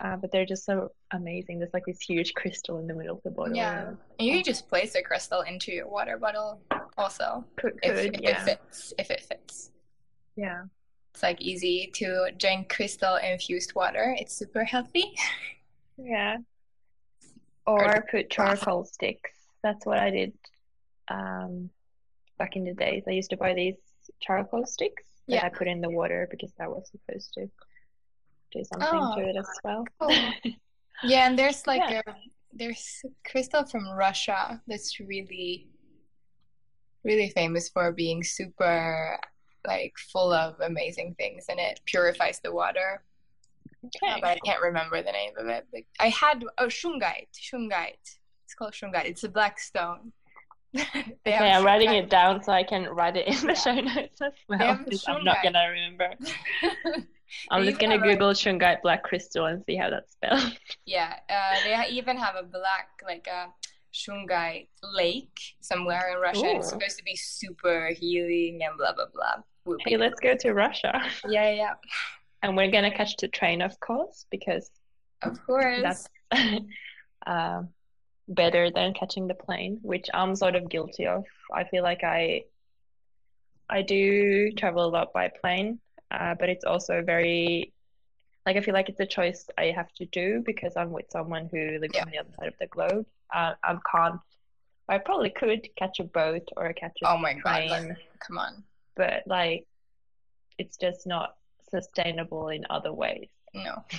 Uh, 0.00 0.16
but 0.16 0.30
they're 0.32 0.46
just 0.46 0.64
so 0.64 0.92
amazing. 1.12 1.58
There's 1.58 1.74
like 1.74 1.86
this 1.86 2.00
huge 2.00 2.34
crystal 2.34 2.78
in 2.78 2.86
the 2.86 2.94
middle 2.94 3.16
of 3.16 3.22
the 3.22 3.30
bottle. 3.30 3.56
Yeah, 3.56 3.88
and 4.18 4.28
you 4.28 4.34
can 4.34 4.44
just 4.44 4.68
place 4.68 4.94
a 4.94 5.02
crystal 5.02 5.42
into 5.42 5.72
your 5.72 5.88
water 5.88 6.18
bottle, 6.18 6.60
also, 6.96 7.44
Could, 7.56 7.78
if, 7.82 7.94
could, 7.96 8.14
if 8.16 8.20
yeah. 8.22 8.42
it 8.42 8.44
fits. 8.44 8.94
If 8.98 9.10
it 9.10 9.20
fits. 9.22 9.70
Yeah. 10.36 10.64
It's 11.12 11.22
like 11.22 11.40
easy 11.40 11.90
to 11.94 12.30
drink 12.38 12.68
crystal 12.68 13.16
infused 13.16 13.74
water. 13.74 14.14
It's 14.18 14.34
super 14.36 14.64
healthy. 14.64 15.14
Yeah. 15.98 16.38
Or 17.66 18.04
put 18.10 18.30
charcoal 18.30 18.84
sticks. 18.84 19.30
That's 19.62 19.86
what 19.86 19.98
I 19.98 20.10
did 20.10 20.32
um, 21.08 21.70
back 22.36 22.56
in 22.56 22.64
the 22.64 22.72
days. 22.72 23.04
I 23.06 23.12
used 23.12 23.30
to 23.30 23.36
buy 23.36 23.54
these 23.54 23.76
charcoal 24.18 24.66
sticks 24.66 25.04
that 25.28 25.34
Yeah. 25.34 25.46
I 25.46 25.50
put 25.50 25.68
in 25.68 25.80
the 25.80 25.90
water 25.90 26.26
because 26.28 26.52
that 26.58 26.68
was 26.68 26.90
supposed 26.90 27.34
to 27.34 27.48
do 28.52 28.62
something 28.64 28.88
Oh, 29.02 29.14
to 29.16 29.28
it 29.28 29.36
as 29.36 29.48
well. 29.64 29.84
cool. 30.00 30.32
Yeah, 31.02 31.26
and 31.26 31.38
there's 31.38 31.66
like 31.66 31.80
Yeah. 31.88 32.02
a 32.06 32.12
there's 32.52 33.00
crystal 33.26 33.64
from 33.64 33.88
Russia 33.88 34.60
that's 34.66 35.00
really 35.00 35.68
really 37.04 37.30
famous 37.30 37.70
for 37.70 37.90
being 37.92 38.22
super 38.22 39.18
like 39.66 39.94
full 40.12 40.32
of 40.32 40.60
amazing 40.60 41.14
things 41.18 41.46
and 41.48 41.58
it 41.58 41.80
purifies 41.86 42.40
the 42.40 42.52
water. 42.52 43.02
Uh, 43.82 43.86
Okay. 43.86 44.20
but 44.20 44.30
I 44.36 44.38
can't 44.44 44.60
remember 44.60 45.02
the 45.02 45.12
name 45.12 45.32
of 45.38 45.46
it. 45.46 45.66
But 45.72 45.82
I 45.98 46.08
had 46.10 46.44
oh 46.58 46.66
shungite, 46.66 47.32
shungite. 47.32 48.18
It's 48.44 48.54
called 48.54 48.74
shungite. 48.74 49.06
It's 49.06 49.24
a 49.24 49.28
black 49.30 49.58
stone. 49.58 50.12
Okay, 51.26 51.50
I'm 51.50 51.64
writing 51.64 51.92
it 51.94 52.08
down 52.10 52.42
so 52.42 52.52
I 52.52 52.62
can 52.62 52.84
write 52.88 53.16
it 53.16 53.26
in 53.26 53.34
the 53.46 53.54
Yeah. 53.54 53.54
show 53.54 53.74
notes 53.80 54.20
as 54.20 54.32
well. 54.48 54.78
I'm 55.08 55.24
not 55.24 55.42
gonna 55.42 55.66
remember. 55.70 56.10
I'm 57.50 57.62
They 57.62 57.68
just 57.70 57.80
gonna 57.80 57.94
have 57.98 58.02
a- 58.02 58.12
Google 58.12 58.30
shungite 58.32 58.82
black 58.82 59.02
crystal 59.04 59.46
and 59.46 59.62
see 59.64 59.76
how 59.76 59.90
that's 59.90 60.12
spelled. 60.12 60.58
Yeah, 60.84 61.14
uh, 61.28 61.56
they 61.64 61.88
even 61.90 62.16
have 62.16 62.36
a 62.36 62.42
black, 62.42 62.88
like 63.06 63.26
a 63.26 63.48
Shungite 63.92 64.68
lake 64.82 65.36
somewhere 65.60 66.12
in 66.14 66.20
Russia. 66.20 66.56
It's 66.56 66.68
supposed 66.68 66.96
to 66.98 67.04
be 67.04 67.16
super 67.16 67.88
healing 67.88 68.60
and 68.62 68.76
blah 68.78 68.92
blah 68.92 69.06
blah. 69.12 69.76
Hey, 69.84 69.96
let's 69.96 70.20
go 70.20 70.34
to 70.36 70.52
Russia. 70.54 71.02
Yeah, 71.28 71.50
yeah, 71.50 71.54
yeah. 71.54 71.74
And 72.42 72.56
we're 72.56 72.70
gonna 72.70 72.94
catch 72.94 73.16
the 73.16 73.28
train, 73.28 73.62
of 73.62 73.78
course, 73.80 74.26
because 74.30 74.70
Of 75.22 75.44
course. 75.44 75.82
that's 75.82 76.08
uh, 77.26 77.62
better 78.28 78.70
than 78.70 78.94
catching 78.94 79.26
the 79.26 79.34
plane, 79.34 79.78
which 79.82 80.06
I'm 80.14 80.36
sort 80.36 80.54
of 80.54 80.68
guilty 80.68 81.06
of. 81.06 81.24
I 81.52 81.64
feel 81.64 81.82
like 81.82 82.04
I 82.04 82.44
I 83.68 83.82
do 83.82 84.52
travel 84.52 84.84
a 84.84 84.90
lot 84.90 85.12
by 85.12 85.28
plane, 85.40 85.80
uh, 86.10 86.34
but 86.38 86.48
it's 86.48 86.64
also 86.64 87.02
very 87.02 87.72
like 88.46 88.56
I 88.56 88.60
feel 88.60 88.74
like 88.74 88.88
it's 88.88 89.00
a 89.00 89.06
choice 89.06 89.46
I 89.58 89.66
have 89.66 89.92
to 89.94 90.06
do 90.06 90.42
because 90.44 90.76
I'm 90.76 90.90
with 90.90 91.10
someone 91.10 91.48
who 91.52 91.78
lives 91.78 91.94
Yeah. 91.94 92.02
on 92.02 92.10
the 92.10 92.18
other 92.18 92.32
side 92.38 92.48
of 92.48 92.58
the 92.58 92.66
globe. 92.66 93.06
Uh, 93.32 93.54
I 93.62 93.76
can't. 93.90 94.20
I 94.88 94.98
probably 94.98 95.30
could 95.30 95.68
catch 95.76 96.00
a 96.00 96.04
boat 96.04 96.48
or 96.56 96.72
catch 96.72 96.98
a 97.02 97.12
oh 97.12 97.16
my 97.18 97.34
god! 97.34 97.70
like, 97.70 97.96
come 98.26 98.38
on. 98.38 98.64
but 98.96 99.22
like 99.26 99.66
it's 100.58 100.76
just 100.76 101.06
not 101.06 101.36
sustainable 101.70 102.48
in 102.48 102.64
other 102.70 102.92
ways. 102.92 103.28
No. 103.54 103.84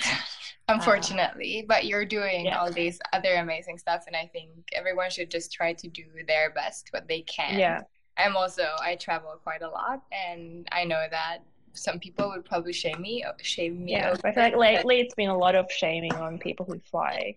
Unfortunately, 0.68 1.64
but 1.68 1.84
you're 1.84 2.06
doing 2.06 2.46
yeah. 2.46 2.58
all 2.58 2.72
these 2.72 2.98
other 3.12 3.34
amazing 3.34 3.78
stuff, 3.78 4.04
and 4.06 4.16
I 4.16 4.26
think 4.32 4.50
everyone 4.72 5.10
should 5.10 5.30
just 5.30 5.52
try 5.52 5.74
to 5.74 5.88
do 5.88 6.04
their 6.26 6.50
best, 6.50 6.88
what 6.90 7.06
they 7.06 7.20
can. 7.20 7.58
Yeah. 7.58 7.82
I'm 8.16 8.36
also 8.36 8.66
I 8.80 8.96
travel 8.96 9.38
quite 9.42 9.62
a 9.62 9.68
lot, 9.68 10.02
and 10.12 10.68
I 10.72 10.84
know 10.84 11.04
that 11.10 11.38
some 11.72 11.98
people 11.98 12.28
would 12.30 12.44
probably 12.44 12.72
shame 12.72 13.00
me, 13.00 13.24
shame 13.42 13.84
me. 13.84 13.92
Yeah, 13.92 14.10
over 14.10 14.28
I 14.28 14.32
feel 14.32 14.42
like 14.44 14.56
lately 14.56 15.00
it's 15.00 15.14
been 15.14 15.30
a 15.30 15.36
lot 15.36 15.54
of 15.56 15.70
shaming 15.70 16.14
on 16.14 16.38
people 16.38 16.64
who 16.66 16.78
fly. 16.90 17.36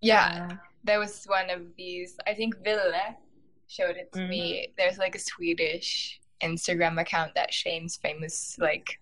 Yeah, 0.00 0.48
Uh, 0.50 0.56
there 0.84 0.98
was 0.98 1.24
one 1.26 1.50
of 1.50 1.74
these. 1.76 2.16
I 2.26 2.34
think 2.34 2.62
Ville 2.64 2.92
showed 3.66 3.96
it 3.96 4.10
to 4.12 4.20
Mm. 4.20 4.28
me. 4.28 4.68
There's 4.78 4.96
like 4.96 5.14
a 5.14 5.18
Swedish 5.18 6.20
Instagram 6.40 7.00
account 7.00 7.34
that 7.34 7.52
shames 7.52 7.96
famous, 7.96 8.58
like 8.58 9.00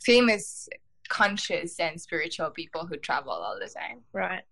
famous, 0.00 0.68
conscious 1.08 1.80
and 1.80 2.00
spiritual 2.00 2.50
people 2.50 2.86
who 2.86 2.96
travel 2.98 3.32
all 3.32 3.58
the 3.58 3.68
time. 3.68 4.04
right. 4.12 4.44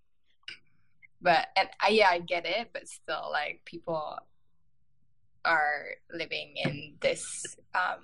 But 1.21 1.49
and 1.57 1.69
I, 1.81 1.89
yeah, 1.89 2.09
I 2.11 2.19
get 2.21 2.47
it, 2.47 2.71
but 2.73 2.89
still, 2.89 3.29
like 3.31 3.63
people 3.65 4.19
are 5.47 5.97
living 6.13 6.55
in 6.57 6.95
this 7.01 7.57
um, 7.75 8.03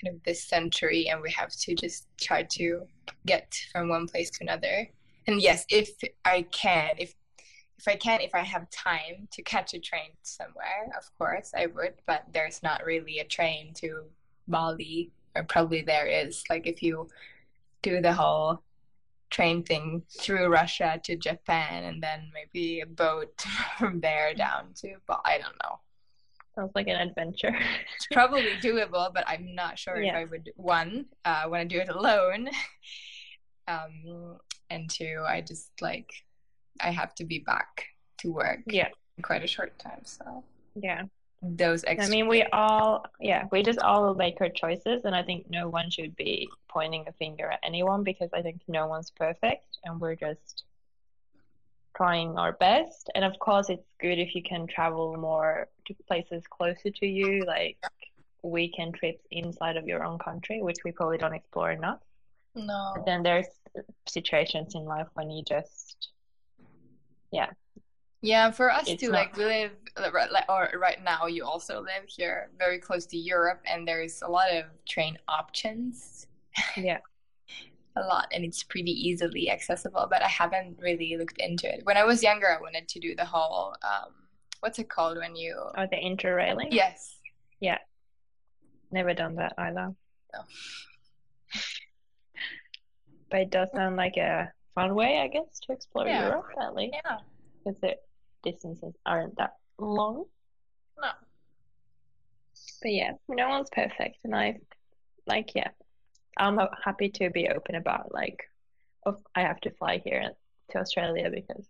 kind 0.00 0.14
of 0.14 0.22
this 0.24 0.44
century, 0.44 1.08
and 1.08 1.20
we 1.20 1.30
have 1.30 1.50
to 1.50 1.74
just 1.74 2.06
try 2.20 2.42
to 2.42 2.82
get 3.26 3.54
from 3.72 3.88
one 3.88 4.06
place 4.06 4.30
to 4.30 4.38
another. 4.42 4.88
And 5.26 5.40
yes, 5.40 5.64
if 5.68 5.90
I 6.24 6.42
can, 6.42 6.90
if 6.98 7.14
if 7.78 7.88
I 7.88 7.96
can, 7.96 8.20
if 8.20 8.34
I 8.34 8.40
have 8.40 8.70
time 8.70 9.26
to 9.32 9.42
catch 9.42 9.74
a 9.74 9.80
train 9.80 10.10
somewhere, 10.22 10.92
of 10.96 11.10
course 11.18 11.52
I 11.56 11.66
would. 11.66 11.94
But 12.06 12.26
there's 12.32 12.62
not 12.62 12.84
really 12.84 13.18
a 13.18 13.24
train 13.24 13.72
to 13.74 14.04
Bali, 14.46 15.10
or 15.34 15.42
probably 15.44 15.82
there 15.82 16.06
is. 16.06 16.44
Like 16.48 16.66
if 16.66 16.82
you 16.82 17.08
do 17.82 18.00
the 18.00 18.12
whole 18.12 18.62
train 19.30 19.62
thing 19.64 20.02
through 20.20 20.46
Russia 20.46 21.00
to 21.04 21.16
Japan, 21.16 21.84
and 21.84 22.02
then 22.02 22.30
maybe 22.32 22.80
a 22.80 22.86
boat 22.86 23.44
from 23.78 24.00
there 24.00 24.34
down 24.34 24.72
to. 24.76 24.94
But 25.06 25.20
I 25.24 25.38
don't 25.38 25.56
know. 25.62 25.80
Sounds 26.54 26.72
like 26.74 26.88
an 26.88 26.96
adventure. 27.08 27.56
It's 27.96 28.06
probably 28.12 28.42
doable, 28.62 29.12
but 29.12 29.24
I'm 29.26 29.54
not 29.54 29.78
sure 29.78 29.96
if 29.96 30.14
I 30.14 30.24
would 30.24 30.50
one 30.56 31.06
uh, 31.24 31.44
want 31.46 31.68
to 31.68 31.76
do 31.76 31.80
it 31.80 31.88
alone, 31.88 32.50
um, 33.68 34.36
and 34.70 34.88
two, 34.90 35.22
I 35.26 35.40
just 35.40 35.70
like 35.80 36.12
I 36.80 36.90
have 36.90 37.14
to 37.16 37.24
be 37.24 37.38
back 37.38 37.86
to 38.18 38.32
work 38.32 38.60
Yeah. 38.66 38.88
in 39.16 39.22
quite 39.22 39.42
a 39.42 39.46
short 39.46 39.78
time. 39.78 40.02
So 40.04 40.44
Yeah. 40.74 41.04
those 41.42 41.84
extra 41.84 42.06
I 42.06 42.10
mean, 42.10 42.28
we 42.28 42.42
all, 42.52 43.06
yeah, 43.18 43.46
we 43.50 43.62
just 43.62 43.78
all 43.80 44.14
make 44.14 44.40
our 44.40 44.48
choices, 44.50 45.04
and 45.04 45.14
I 45.14 45.22
think 45.22 45.48
no 45.48 45.68
one 45.68 45.90
should 45.90 46.14
be 46.16 46.48
pointing 46.68 47.04
a 47.08 47.12
finger 47.12 47.50
at 47.50 47.60
anyone 47.62 48.02
because 48.04 48.30
I 48.34 48.42
think 48.42 48.60
no 48.68 48.86
one's 48.86 49.10
perfect, 49.10 49.78
and 49.84 50.00
we're 50.00 50.16
just 50.16 50.64
trying 52.02 52.36
our 52.36 52.52
best. 52.52 53.10
And 53.14 53.24
of 53.24 53.38
course, 53.38 53.68
it's 53.70 53.88
good 54.00 54.18
if 54.18 54.34
you 54.34 54.42
can 54.42 54.66
travel 54.66 55.16
more 55.16 55.68
to 55.86 55.94
places 56.08 56.42
closer 56.50 56.90
to 56.90 57.06
you, 57.06 57.44
like 57.46 57.78
weekend 58.42 58.94
trips 58.94 59.24
inside 59.30 59.76
of 59.76 59.86
your 59.86 60.02
own 60.02 60.18
country, 60.18 60.62
which 60.62 60.78
we 60.84 60.90
probably 60.90 61.18
don't 61.18 61.34
explore 61.34 61.70
enough. 61.70 62.00
no 62.56 62.92
But 62.96 63.06
then 63.06 63.22
there's 63.22 63.46
situations 64.08 64.74
in 64.74 64.84
life 64.84 65.06
when 65.14 65.30
you 65.30 65.42
just, 65.44 66.08
yeah, 67.30 67.50
Yeah, 68.24 68.50
for 68.52 68.70
us 68.70 68.88
It's 68.88 69.00
too, 69.02 69.10
not- 69.10 69.18
like 69.20 69.36
we 69.36 69.44
live, 69.44 69.72
like- 69.96 70.48
or 70.48 70.62
right 70.78 71.02
now 71.02 71.26
you 71.26 71.44
also 71.44 71.80
live 71.80 72.04
here 72.06 72.50
very 72.56 72.78
close 72.86 73.04
to 73.06 73.16
Europe, 73.16 73.60
and 73.64 73.86
there's 73.86 74.22
a 74.22 74.30
lot 74.38 74.48
of 74.58 74.64
train 74.94 75.14
options, 75.28 76.26
yeah. 76.76 77.00
A 77.96 78.00
lot, 78.00 78.28
and 78.32 78.44
it's 78.44 78.62
pretty 78.62 78.90
easily 78.92 79.50
accessible. 79.50 80.06
But 80.08 80.22
I 80.22 80.28
haven't 80.28 80.78
really 80.80 81.16
looked 81.16 81.38
into 81.38 81.72
it. 81.72 81.80
When 81.84 81.96
I 81.96 82.04
was 82.04 82.22
younger, 82.22 82.48
I 82.56 82.60
wanted 82.60 82.88
to 82.88 83.00
do 83.00 83.14
the 83.14 83.24
whole, 83.24 83.74
um, 83.82 84.12
what's 84.60 84.78
it 84.78 84.88
called 84.88 85.18
when 85.18 85.36
you? 85.36 85.56
Or 85.76 85.86
the 85.86 85.96
interrailing. 85.96 86.68
Yes. 86.70 87.16
Yeah. 87.60 87.78
Never 88.90 89.14
done 89.14 89.36
that 89.36 89.54
either. 89.58 89.94
No. 90.32 90.40
But 93.30 93.40
it 93.40 93.50
does 93.50 93.68
sound 93.74 93.96
like 93.96 94.18
a 94.18 94.52
fun 94.74 94.94
way, 94.94 95.18
I 95.20 95.28
guess, 95.28 95.58
to 95.60 95.72
explore 95.72 96.06
Yeah. 96.06 96.28
Europe 96.28 96.48
at 96.60 96.74
least, 96.74 96.96
Yeah. 97.02 97.18
because 97.64 97.80
the 97.80 97.96
distances 98.42 98.94
aren't 99.06 99.36
that 99.36 99.54
long. 99.78 100.26
No. 101.00 101.08
But 102.82 102.92
yeah, 102.92 103.12
no 103.28 103.48
one's 103.48 103.70
perfect, 103.70 104.18
and 104.24 104.34
I, 104.36 104.58
like, 105.26 105.54
yeah, 105.54 105.68
I'm 106.36 106.58
happy 106.84 107.08
to 107.10 107.30
be 107.30 107.48
open 107.48 107.74
about 107.74 108.12
like, 108.12 108.44
if 109.06 109.16
I 109.34 109.42
have 109.42 109.60
to 109.62 109.70
fly 109.70 109.98
here 110.04 110.30
to 110.70 110.78
Australia 110.78 111.30
because 111.30 111.66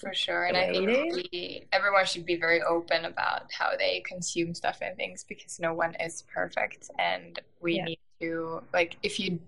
For 0.00 0.14
sure, 0.14 0.46
and 0.46 0.56
I 0.56 0.66
think 0.66 1.12
we, 1.32 1.66
everyone 1.72 2.06
should 2.06 2.24
be 2.24 2.36
very 2.36 2.62
open 2.62 3.04
about 3.04 3.52
how 3.52 3.76
they 3.76 4.00
consume 4.06 4.54
stuff 4.54 4.78
and 4.80 4.96
things 4.96 5.24
because 5.28 5.60
no 5.60 5.74
one 5.74 5.94
is 5.96 6.22
perfect, 6.32 6.90
and 6.98 7.38
we 7.60 7.76
Yeah. 7.76 7.84
need 7.84 7.98
to 8.22 8.62
like 8.72 8.96
if 9.02 9.20
you 9.20 9.40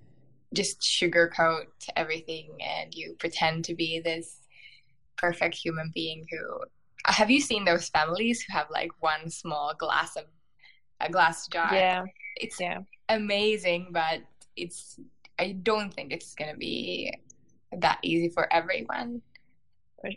just 0.53 0.81
sugarcoat 0.83 1.67
everything 1.97 2.51
and 2.61 2.95
you 2.95 3.15
pretend 3.19 3.65
to 3.65 3.75
be 3.75 4.01
this 4.01 4.41
perfect 5.17 5.55
human 5.55 5.91
being 5.95 6.27
who 6.31 6.61
have 7.07 7.31
you 7.31 7.41
seen 7.41 7.65
those 7.65 7.89
families 7.89 8.43
who 8.43 8.53
have 8.53 8.67
like 8.71 8.93
one 9.01 9.31
small 9.31 9.75
glass 9.75 10.17
of 10.17 10.25
a 11.01 11.11
glass 11.11 11.49
jar? 11.49 11.71
yeah, 11.71 12.05
It's 12.37 12.61
yeah, 12.61 12.81
amazing, 13.09 13.89
but 13.91 14.21
it's 14.57 14.99
I 15.39 15.53
don't 15.53 15.93
think 15.93 16.12
it's 16.12 16.35
gonna 16.35 16.57
be 16.57 17.12
that 17.73 17.99
easy 18.03 18.29
for 18.29 18.53
everyone. 18.53 19.23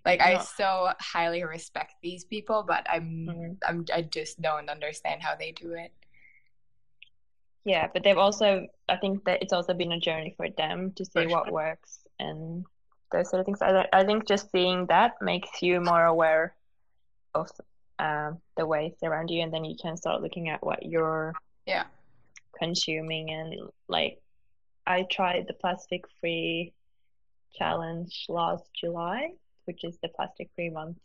Like 0.04 0.20
I 0.20 0.40
so 0.40 0.92
highly 1.00 1.44
respect 1.44 1.96
these 2.02 2.24
people, 2.24 2.64
but 2.68 2.88
I'm 2.90 3.28
mhm. 3.30 3.58
I'm 3.68 3.86
I 3.94 4.02
just 4.02 4.42
don't 4.42 4.70
understand 4.70 5.22
how 5.22 5.36
they 5.36 5.52
do 5.52 5.74
it. 5.74 5.92
Yeah, 7.66 7.88
but 7.92 8.04
they've 8.04 8.18
also, 8.18 8.68
I 8.88 8.96
think 8.98 9.26
that 9.26 9.42
it's 9.42 9.52
also 9.52 9.74
been 9.74 9.92
a 9.92 10.00
journey 10.00 10.36
for 10.38 10.48
them 10.52 10.94
to 10.94 11.04
see 11.04 11.26
For 11.26 11.30
what 11.30 11.52
works 11.52 12.00
and 12.20 12.64
those 13.12 13.30
sort 13.30 13.40
of 13.40 13.48
things. 13.48 13.62
I, 13.62 13.88
I 13.92 14.04
think 14.04 14.28
just 14.28 14.52
seeing 14.52 14.86
that 14.88 15.14
makes 15.20 15.64
you 15.64 15.82
more 15.82 16.06
aware 16.06 16.56
of 17.34 17.50
um, 17.98 18.40
the 18.56 18.68
ways 18.68 18.94
around 19.04 19.30
you, 19.30 19.42
and 19.42 19.52
then 19.52 19.66
you 19.66 19.76
can 19.82 19.98
start 19.98 20.22
looking 20.22 20.50
at 20.50 20.64
what 20.64 20.86
you're 20.86 21.34
Yeah. 21.66 21.86
Consuming. 22.58 23.32
And 23.32 23.70
like, 23.88 24.20
I 24.86 25.04
tried 25.04 25.46
the 25.48 25.54
plastic 25.54 26.06
free 26.20 26.74
challenge 27.54 28.26
last 28.30 28.70
July, 28.80 29.32
which 29.66 29.84
is 29.84 29.98
the 30.02 30.10
plastic 30.10 30.50
free 30.56 30.70
month. 30.70 30.98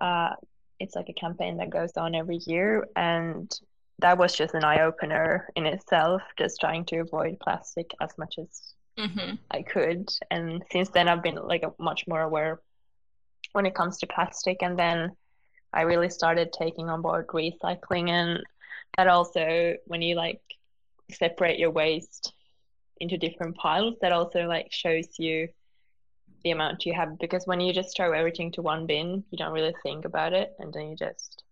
Uh, 0.00 0.34
it's 0.80 0.96
like 0.96 1.08
a 1.08 1.14
campaign 1.14 1.58
that 1.58 1.70
goes 1.70 1.96
on 1.96 2.14
every 2.14 2.40
year, 2.46 2.86
and 2.96 3.50
that 4.00 4.18
was 4.18 4.34
just 4.34 4.54
an 4.54 4.64
eye 4.64 4.80
opener 4.80 5.48
in 5.54 5.64
itself, 5.64 6.22
just 6.36 6.60
trying 6.60 6.84
to 6.86 6.98
avoid 6.98 7.38
plastic 7.40 7.90
as 8.00 8.10
much 8.18 8.34
as 8.38 8.74
Mm-hmm. 8.98 9.36
I 9.50 9.62
could. 9.62 10.10
And 10.30 10.62
since 10.70 10.90
then, 10.90 11.08
I've 11.08 11.22
been 11.22 11.36
like 11.36 11.62
a, 11.62 11.72
much 11.78 12.06
more 12.06 12.20
aware 12.20 12.60
when 13.52 13.66
it 13.66 13.74
comes 13.74 13.98
to 13.98 14.06
plastic. 14.06 14.62
And 14.62 14.78
then 14.78 15.12
I 15.72 15.82
really 15.82 16.10
started 16.10 16.52
taking 16.52 16.90
on 16.90 17.02
board 17.02 17.28
recycling, 17.28 18.10
and 18.10 18.42
that 18.96 19.08
also, 19.08 19.74
when 19.86 20.02
you 20.02 20.14
like 20.14 20.40
separate 21.10 21.58
your 21.58 21.70
waste 21.70 22.32
into 23.00 23.16
different 23.16 23.56
piles, 23.56 23.94
that 24.00 24.12
also 24.12 24.42
like 24.46 24.68
shows 24.70 25.08
you 25.18 25.48
the 26.44 26.50
amount 26.50 26.84
you 26.86 26.92
have. 26.94 27.18
Because 27.18 27.46
when 27.46 27.60
you 27.60 27.72
just 27.72 27.96
throw 27.96 28.12
everything 28.12 28.52
to 28.52 28.62
one 28.62 28.86
bin, 28.86 29.24
you 29.30 29.38
don't 29.38 29.52
really 29.52 29.74
think 29.82 30.04
about 30.04 30.32
it, 30.32 30.52
and 30.58 30.72
then 30.72 30.90
you 30.90 30.96
just 30.96 31.42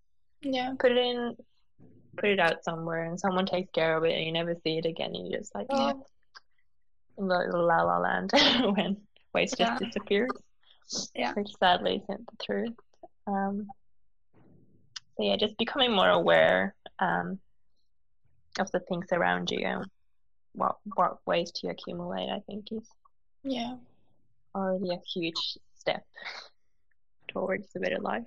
Yeah. 0.42 0.74
put 0.79 0.92
it 0.92 0.98
in, 0.98 1.37
put 2.16 2.31
it 2.31 2.40
out 2.40 2.62
somewhere, 2.64 3.05
and 3.05 3.18
someone 3.18 3.46
takes 3.46 3.70
care 3.72 3.96
of 3.96 4.05
it, 4.05 4.14
and 4.14 4.24
you 4.24 4.33
never 4.33 4.55
see 4.62 4.79
it 4.79 4.87
again. 4.87 5.14
And 5.14 5.29
you're 5.29 5.40
just 5.40 5.55
like, 5.55 5.66
Yeah. 5.70 5.92
oh, 5.94 6.07
in 7.18 7.29
the 7.29 7.35
la 7.53 7.83
la 7.83 7.98
land 7.98 8.31
when 8.76 8.96
waste 9.35 9.57
Yeah. 9.59 9.79
just 9.79 9.85
disappears. 9.85 10.33
Yeah. 11.14 11.35
Which 11.35 11.50
sadly 11.59 12.03
isn't 12.03 12.26
the 12.31 12.44
truth. 12.44 12.76
Um, 13.26 13.68
so 15.20 15.26
yeah, 15.26 15.37
just 15.37 15.59
becoming 15.59 15.92
more 15.92 16.09
aware 16.09 16.74
um, 16.98 17.38
of 18.59 18.70
the 18.72 18.80
things 18.88 19.06
around 19.12 19.50
you 19.50 19.66
and 19.66 19.85
what 20.54 20.76
what 20.96 21.18
waste 21.26 21.61
you 21.62 21.70
accumulate. 21.70 22.30
I 22.30 22.40
think 22.46 22.66
is 22.72 22.88
Yeah. 23.44 23.76
already 24.54 24.90
a 24.90 24.98
huge 25.14 25.59
step 25.78 26.02
towards 27.28 27.68
a 27.76 27.80
better 27.80 27.98
life. 28.00 28.26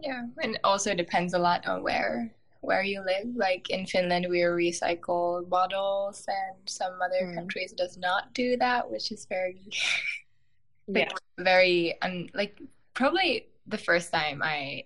Yeah. 0.00 0.26
And 0.42 0.58
also 0.64 0.94
depends 0.94 1.34
a 1.34 1.38
lot 1.38 1.66
on 1.66 1.82
where 1.82 2.32
where 2.60 2.82
you 2.82 3.04
live. 3.04 3.26
Like 3.36 3.70
in 3.70 3.86
Finland 3.86 4.26
we 4.30 4.38
recycle 4.40 5.48
bottles 5.48 6.24
and 6.28 6.56
some 6.68 7.00
other 7.02 7.26
Mm. 7.26 7.34
countries 7.34 7.72
does 7.72 7.98
not 7.98 8.32
do 8.34 8.56
that, 8.56 8.90
which 8.90 9.12
is 9.12 9.26
very 9.26 9.60
Yeah. 10.88 11.08
very 11.38 12.00
un 12.00 12.30
like 12.32 12.58
probably 12.94 13.46
the 13.66 13.78
first 13.78 14.10
time 14.10 14.40
I 14.42 14.84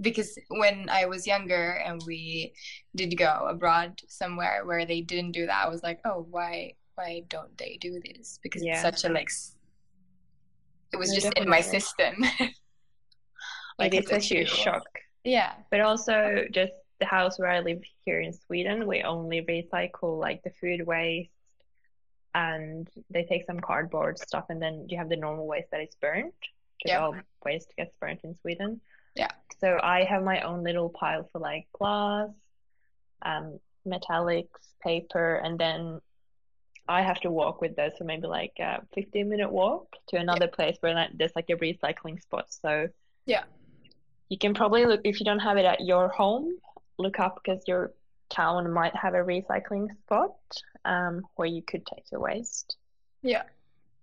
because 0.00 0.38
when 0.48 0.88
I 0.88 1.06
was 1.06 1.26
younger 1.26 1.72
and 1.84 2.00
we 2.06 2.52
did 2.94 3.16
go 3.16 3.46
abroad 3.48 4.00
somewhere 4.08 4.64
where 4.64 4.86
they 4.86 5.00
didn't 5.00 5.32
do 5.32 5.46
that, 5.46 5.66
I 5.66 5.68
was 5.68 5.82
like, 5.82 6.00
oh, 6.04 6.26
why 6.30 6.74
why 6.94 7.22
don't 7.28 7.56
they 7.58 7.78
do 7.80 8.00
this? 8.04 8.38
Because 8.42 8.62
Yeah. 8.64 8.72
it's 8.72 8.82
such 8.82 9.08
a 9.10 9.12
like 9.12 9.30
it 10.92 10.96
was 10.96 11.10
No, 11.10 11.14
just 11.14 11.32
in 11.34 11.48
my 11.48 11.60
system. 11.60 12.24
Like 13.78 13.94
as 13.94 14.10
it's 14.10 14.12
a 14.12 14.18
huge 14.18 14.48
shock. 14.50 14.82
Yeah. 15.22 15.52
But 15.70 15.80
also 15.80 16.46
just 16.50 16.72
the 16.98 17.06
house 17.06 17.38
where 17.38 17.48
I 17.48 17.60
live 17.60 17.80
here 18.04 18.20
in 18.20 18.32
Sweden, 18.32 18.88
we 18.88 19.02
only 19.04 19.40
recycle 19.42 20.18
like 20.18 20.42
the 20.42 20.50
food 20.50 20.84
waste 20.84 21.30
and 22.34 22.88
they 23.10 23.22
take 23.24 23.46
some 23.46 23.60
cardboard 23.60 24.18
stuff 24.18 24.46
and 24.48 24.60
then 24.60 24.86
you 24.88 24.98
have 24.98 25.08
the 25.08 25.16
normal 25.16 25.46
waste 25.46 25.70
that 25.70 25.80
is 25.80 25.94
burnt. 26.00 26.34
Because 26.78 26.90
Yeah. 26.90 27.04
all 27.04 27.14
waste 27.44 27.72
gets 27.76 27.94
burnt 28.00 28.20
in 28.24 28.34
Sweden. 28.34 28.80
Yeah. 29.18 29.30
So 29.60 29.78
I 29.82 30.04
have 30.04 30.22
my 30.22 30.40
own 30.42 30.62
little 30.62 30.88
pile 30.88 31.28
for 31.32 31.40
like 31.40 31.66
glass, 31.72 32.30
um, 33.22 33.58
metallics, 33.86 34.48
paper, 34.82 35.36
and 35.36 35.58
then 35.58 36.00
I 36.88 37.02
have 37.02 37.20
to 37.20 37.30
walk 37.30 37.60
with 37.60 37.76
those 37.76 37.92
for 37.98 38.04
maybe 38.04 38.26
like 38.28 38.54
a 38.60 38.82
15 38.94 39.28
minute 39.28 39.50
walk 39.50 39.96
to 40.08 40.16
another 40.16 40.46
place 40.48 40.76
where 40.80 40.94
like, 40.94 41.10
there's 41.14 41.34
like 41.36 41.50
a 41.50 41.56
recycling 41.56 42.22
spot. 42.22 42.46
So 42.48 42.88
Yeah. 43.26 43.44
you 44.28 44.38
can 44.38 44.54
probably 44.54 44.86
look 44.86 45.00
if 45.04 45.20
you 45.20 45.26
don't 45.26 45.40
have 45.40 45.58
it 45.58 45.64
at 45.64 45.80
your 45.80 46.08
home, 46.08 46.52
look 46.96 47.18
up 47.18 47.40
because 47.42 47.62
your 47.66 47.92
town 48.30 48.72
might 48.72 48.94
have 48.94 49.14
a 49.14 49.18
recycling 49.18 49.88
spot 50.04 50.36
um, 50.84 51.26
where 51.34 51.48
you 51.48 51.62
could 51.62 51.84
take 51.84 52.04
your 52.12 52.20
waste. 52.20 52.76
Yeah. 53.22 53.42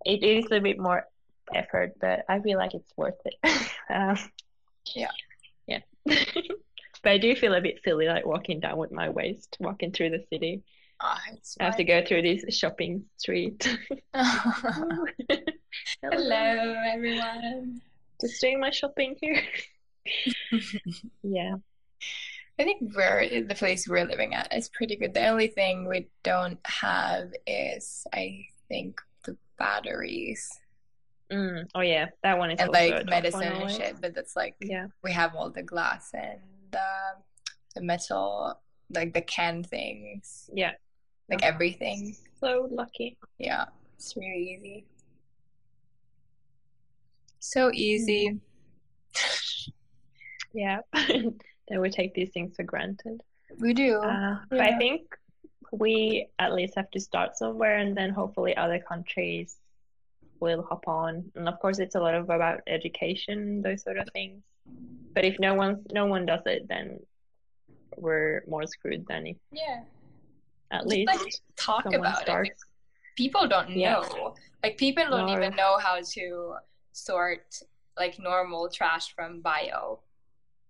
It 0.06 0.24
is 0.24 0.52
a 0.52 0.60
bit 0.60 0.78
more 0.78 1.08
effort, 1.54 1.94
but 2.00 2.26
I 2.28 2.40
feel 2.40 2.58
like 2.58 2.74
it's 2.74 2.92
worth 2.98 3.20
it. 3.26 3.36
um, 3.90 4.18
Yeah. 4.94 5.12
Yeah. 5.68 5.80
But 7.06 7.12
I 7.12 7.18
do 7.20 7.36
feel 7.36 7.54
a 7.54 7.62
bit 7.62 7.82
silly 7.84 8.08
like 8.08 8.26
walking 8.26 8.60
down 8.60 8.78
with 8.80 8.92
my 8.92 9.10
waste, 9.10 9.58
walking 9.60 9.92
through 9.92 10.10
the 10.10 10.26
city. 10.34 10.64
Ah, 11.00 11.22
it's 11.34 11.56
I 11.60 11.66
have 11.66 11.78
to 11.78 11.84
go 11.84 12.04
through 12.04 12.24
this 12.24 12.58
shopping 12.58 13.06
street. 13.18 13.78
Hello, 16.02 16.76
everyone. 16.88 17.80
Just 18.20 18.42
doing 18.42 18.60
my 18.60 18.72
shopping 18.72 19.16
here. 19.22 19.40
Yeah. 21.22 21.58
I 22.58 22.64
think 22.64 22.96
we're 22.96 23.44
the 23.44 23.54
place 23.54 23.88
we're 23.88 24.06
living 24.06 24.34
at 24.34 24.52
is 24.52 24.70
pretty 24.70 24.96
good. 24.96 25.14
The 25.14 25.28
only 25.28 25.48
thing 25.48 25.88
we 25.88 26.08
don't 26.24 26.60
have 26.66 27.34
is, 27.46 28.08
I 28.14 28.48
think, 28.68 29.00
the 29.26 29.38
batteries 29.60 30.50
Mm. 31.32 31.68
Oh 31.74 31.82
yeah, 31.82 32.08
that 32.24 32.38
one 32.38 32.52
is 32.52 32.60
and 32.60 32.72
like 32.72 32.92
tough 32.92 33.06
medicine 33.06 33.42
and 33.44 33.72
shit. 33.72 33.96
But 34.02 34.14
that's 34.14 34.36
like 34.36 34.56
Yeah. 34.62 34.88
we 35.04 35.12
have 35.12 35.36
all 35.36 35.50
the 35.50 35.64
glass 35.64 36.12
and 36.14 36.40
the 36.72 36.88
the 37.76 37.82
metal, 37.82 38.60
like 38.94 39.14
the 39.14 39.22
can 39.22 39.64
things, 39.64 40.50
Yeah. 40.54 40.74
like 41.30 41.44
everything. 41.44 42.16
So 42.40 42.68
lucky. 42.72 43.18
Yeah, 43.40 43.66
it's 43.96 44.16
really 44.16 44.58
easy. 44.60 44.86
So 47.40 47.72
easy. 47.74 48.40
Yeah. 50.54 50.80
that 50.94 51.82
we 51.82 51.90
take 51.90 52.14
these 52.14 52.30
things 52.30 52.56
for 52.56 52.64
granted. 52.64 53.22
We 53.60 53.74
do. 53.74 53.98
Uh, 53.98 54.40
But 54.50 54.62
I 54.62 54.78
think 54.78 55.02
we 55.74 56.30
at 56.40 56.54
least 56.54 56.76
have 56.76 56.90
to 56.92 57.00
start 57.02 57.36
somewhere, 57.38 57.78
and 57.80 57.96
then 57.98 58.12
hopefully 58.12 58.56
other 58.56 58.80
countries 58.80 59.58
will 60.40 60.64
hop 60.64 60.88
on. 60.88 61.32
And 61.36 61.48
of 61.48 61.60
course, 61.60 61.80
it's 61.80 61.96
a 61.96 62.00
lot 62.00 62.14
of 62.16 62.30
about 62.30 62.62
education, 62.68 63.62
those 63.62 63.84
sort 63.84 63.98
of 63.98 64.08
things. 64.14 64.42
But 65.14 65.26
if 65.26 65.40
no 65.40 65.54
one 65.56 65.84
no 65.92 66.06
one 66.06 66.26
does 66.26 66.42
it, 66.46 66.68
then 66.68 67.00
we're 67.98 68.44
more 68.48 68.66
screwed 68.68 69.06
than 69.08 69.28
if 69.28 69.38
yeah. 69.52 69.84
at 70.72 70.82
Just, 70.82 70.88
least 70.90 71.08
like 71.16 71.34
talk 71.56 71.86
about 71.94 72.28
it. 72.28 72.52
People 73.16 73.48
don't 73.48 73.70
Yeah. 73.70 73.94
know. 74.02 74.36
Like 74.64 74.78
people 74.78 75.06
don't 75.10 75.28
No. 75.28 75.34
even 75.38 75.56
know 75.56 75.78
how 75.78 76.02
to 76.02 76.56
sort 76.92 77.62
like 77.98 78.20
normal 78.20 78.68
trash 78.70 79.14
from 79.16 79.42
bio. 79.42 80.00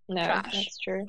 No, 0.08 0.24
trash. 0.24 0.54
that's 0.54 0.78
true. 0.78 1.08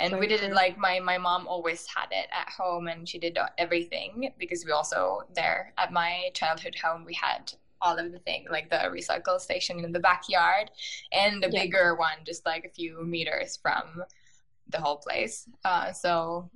and 0.00 0.12
So 0.12 0.18
we 0.18 0.26
did 0.26 0.42
it 0.42 0.52
like 0.54 0.78
my 0.78 1.00
my 1.00 1.18
mom 1.18 1.46
always 1.46 1.86
had 1.94 2.08
it 2.10 2.28
at 2.32 2.48
home 2.48 2.88
and 2.88 3.06
she 3.06 3.18
did 3.18 3.36
everything 3.58 4.32
because 4.38 4.64
we 4.64 4.72
also 4.72 5.24
there 5.34 5.74
at 5.76 5.92
my 5.92 6.30
childhood 6.32 6.76
home 6.82 7.04
we 7.04 7.14
had 7.14 7.52
all 7.80 7.96
of 7.98 8.12
the 8.12 8.18
things 8.20 8.48
like 8.50 8.68
the 8.70 8.76
recycle 8.90 9.38
station 9.40 9.84
in 9.84 9.92
the 9.92 10.00
backyard 10.00 10.70
and 11.12 11.42
the 11.42 11.48
Yeah. 11.52 11.62
bigger 11.62 11.94
one 11.94 12.18
just 12.24 12.44
like 12.46 12.64
a 12.64 12.70
few 12.70 13.04
meters 13.04 13.58
from 13.60 14.02
the 14.68 14.78
whole 14.80 14.96
place 14.98 15.48
uh, 15.64 15.92
so 15.92 16.50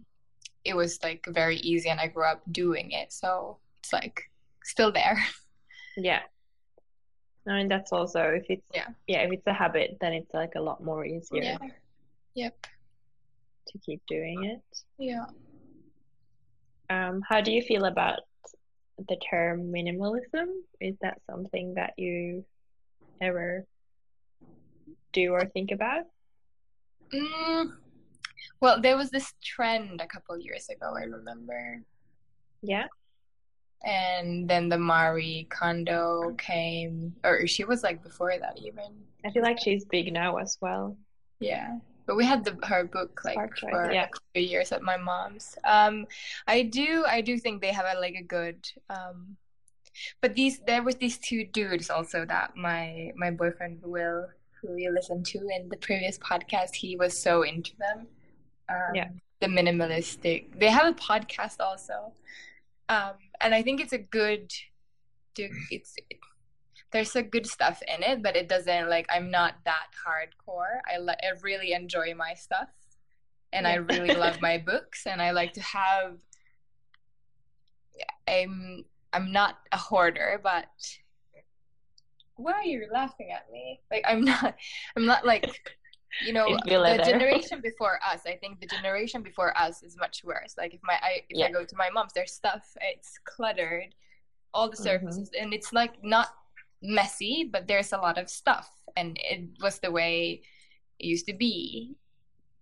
it 0.64 0.74
was 0.76 0.98
like 1.02 1.24
very 1.28 1.56
easy 1.56 1.88
and 1.88 2.00
i 2.00 2.06
grew 2.06 2.24
up 2.24 2.40
doing 2.52 2.90
it 2.92 3.12
so 3.12 3.58
it's 3.80 3.92
like 3.92 4.30
still 4.64 4.92
there 4.92 5.18
Yeah. 5.96 6.20
No, 7.44 7.54
and 7.54 7.70
that's 7.70 7.92
also 7.92 8.20
if 8.30 8.46
it's 8.48 8.62
Yeah. 8.72 8.86
yeah, 9.06 9.18
if 9.26 9.32
it's 9.32 9.46
a 9.46 9.52
habit, 9.52 9.98
then 10.00 10.12
it's 10.14 10.32
like 10.32 10.54
a 10.56 10.60
lot 10.60 10.82
more 10.82 11.04
easier 11.04 11.42
yeah 11.42 11.58
yep 12.34 12.66
to 13.68 13.78
keep 13.78 14.00
doing 14.06 14.44
it. 14.44 14.62
yeah 14.98 15.26
Um, 16.88 17.22
how 17.28 17.40
do 17.42 17.50
you 17.52 17.62
feel 17.62 17.84
about 17.84 18.20
the 19.08 19.16
term 19.30 19.72
minimalism? 19.72 20.46
Is 20.80 20.96
that 21.02 21.20
something 21.30 21.74
that 21.74 21.94
you 21.96 22.44
ever 23.20 23.64
do 25.12 25.32
or 25.32 25.44
think 25.46 25.70
about? 25.70 26.04
mm. 27.12 27.70
well 28.60 28.80
there 28.80 28.96
was 28.96 29.10
this 29.10 29.34
trend 29.44 30.00
a 30.00 30.06
couple 30.06 30.38
years 30.38 30.68
ago 30.70 30.94
i 30.96 31.02
remember 31.04 31.82
Yeah. 32.62 32.86
and 33.84 34.48
then 34.48 34.68
the 34.70 34.78
Marie 34.78 35.46
Kondo 35.50 36.34
came, 36.38 37.14
or 37.24 37.46
she 37.46 37.64
was 37.64 37.82
like 37.82 38.02
before 38.02 38.32
that 38.38 38.56
even. 38.56 38.90
I 39.26 39.30
feel 39.30 39.42
like 39.42 39.58
she's 39.60 39.84
big 39.84 40.12
now 40.12 40.36
as 40.36 40.56
well. 40.60 40.96
Yeah, 41.40 41.78
but 42.12 42.18
we 42.18 42.26
had 42.26 42.44
the 42.44 42.54
her 42.66 42.84
book 42.84 43.22
like 43.24 43.32
Spark 43.32 43.56
Joy, 43.56 43.70
for 43.70 43.90
yeah. 43.90 44.04
a 44.04 44.08
few 44.34 44.46
years 44.46 44.70
at 44.70 44.82
my 44.82 44.98
mom's. 44.98 45.56
Um, 45.64 46.06
I 46.46 46.60
do, 46.60 47.06
I 47.08 47.22
do 47.22 47.38
think 47.38 47.62
they 47.62 47.72
have 47.72 47.86
a 47.86 47.98
like 47.98 48.16
a 48.16 48.22
good. 48.22 48.58
Um, 48.90 49.38
but 50.20 50.34
these 50.34 50.60
there 50.66 50.82
was 50.82 50.96
these 50.96 51.16
two 51.16 51.44
dudes 51.44 51.88
also 51.88 52.26
that 52.26 52.54
my 52.54 53.12
my 53.16 53.30
boyfriend 53.30 53.78
Will, 53.82 54.28
who 54.60 54.76
you 54.76 54.92
listened 54.92 55.24
to 55.32 55.38
in 55.38 55.70
the 55.70 55.78
previous 55.78 56.18
podcast, 56.18 56.74
he 56.74 56.96
was 56.96 57.16
so 57.16 57.44
into 57.44 57.72
them. 57.78 58.06
Um, 58.68 58.94
Yeah. 58.94 59.08
the 59.40 59.46
minimalistic. 59.46 60.58
They 60.60 60.68
have 60.68 60.86
a 60.86 60.92
podcast 60.92 61.60
also, 61.60 62.12
um, 62.90 63.14
and 63.40 63.54
I 63.54 63.62
think 63.62 63.80
it's 63.80 63.94
a 63.94 64.04
good. 64.20 64.52
Do 65.34 65.48
it's 65.70 65.96
there's 66.92 67.16
a 67.16 67.22
good 67.22 67.46
stuff 67.46 67.82
in 67.88 68.02
it, 68.02 68.22
but 68.22 68.36
it 68.36 68.48
doesn't 68.48 68.88
like 68.88 69.06
I'm 69.10 69.30
not 69.30 69.54
that 69.64 69.88
hardcore. 70.06 70.80
I 70.92 70.98
li- 70.98 71.14
I 71.22 71.32
really 71.42 71.72
enjoy 71.72 72.14
my 72.14 72.34
stuff, 72.34 72.68
and 73.52 73.66
I 73.66 73.74
really 73.74 74.14
love 74.14 74.40
my 74.40 74.58
books, 74.58 75.06
and 75.06 75.20
I 75.20 75.30
like 75.32 75.52
to 75.54 75.62
have. 75.62 76.18
I'm 78.28 78.84
I'm 79.12 79.32
not 79.32 79.58
a 79.72 79.76
hoarder, 79.76 80.40
but 80.42 80.66
why 82.36 82.52
are 82.52 82.64
you 82.64 82.86
laughing 82.92 83.30
at 83.30 83.50
me? 83.52 83.80
Like 83.90 84.04
I'm 84.06 84.24
not 84.24 84.56
I'm 84.96 85.04
not 85.06 85.26
like 85.26 85.76
you 86.20 86.32
know 86.32 86.46
You 86.48 86.58
feel 86.64 86.84
it 86.84 86.98
the 86.98 87.04
there. 87.04 87.12
generation 87.12 87.60
before 87.60 87.98
us. 88.06 88.20
I 88.26 88.36
think 88.36 88.60
the 88.60 88.66
generation 88.66 89.22
before 89.22 89.56
us 89.58 89.82
is 89.82 89.96
much 89.96 90.22
worse. 90.24 90.54
Like 90.58 90.74
if 90.74 90.80
my 90.82 90.94
I 91.02 91.22
if 91.28 91.38
Yeah. 91.38 91.46
I 91.46 91.50
go 91.50 91.64
to 91.64 91.76
my 91.76 91.90
mom's, 91.90 92.12
there's 92.14 92.32
stuff. 92.32 92.64
It's 92.80 93.18
cluttered, 93.24 93.94
all 94.54 94.70
the 94.70 94.76
Mhm. 94.76 94.82
surfaces, 94.82 95.30
and 95.38 95.52
it's 95.52 95.72
like 95.72 96.02
not 96.02 96.28
messy, 96.82 97.48
but 97.50 97.66
there's 97.68 97.92
a 97.92 97.98
lot 97.98 98.18
of 98.18 98.28
stuff, 98.28 98.68
and 98.96 99.18
it 99.22 99.48
was 99.60 99.78
the 99.78 99.90
way 99.90 100.42
it 100.98 101.06
used 101.06 101.26
to 101.26 101.34
be, 101.34 101.94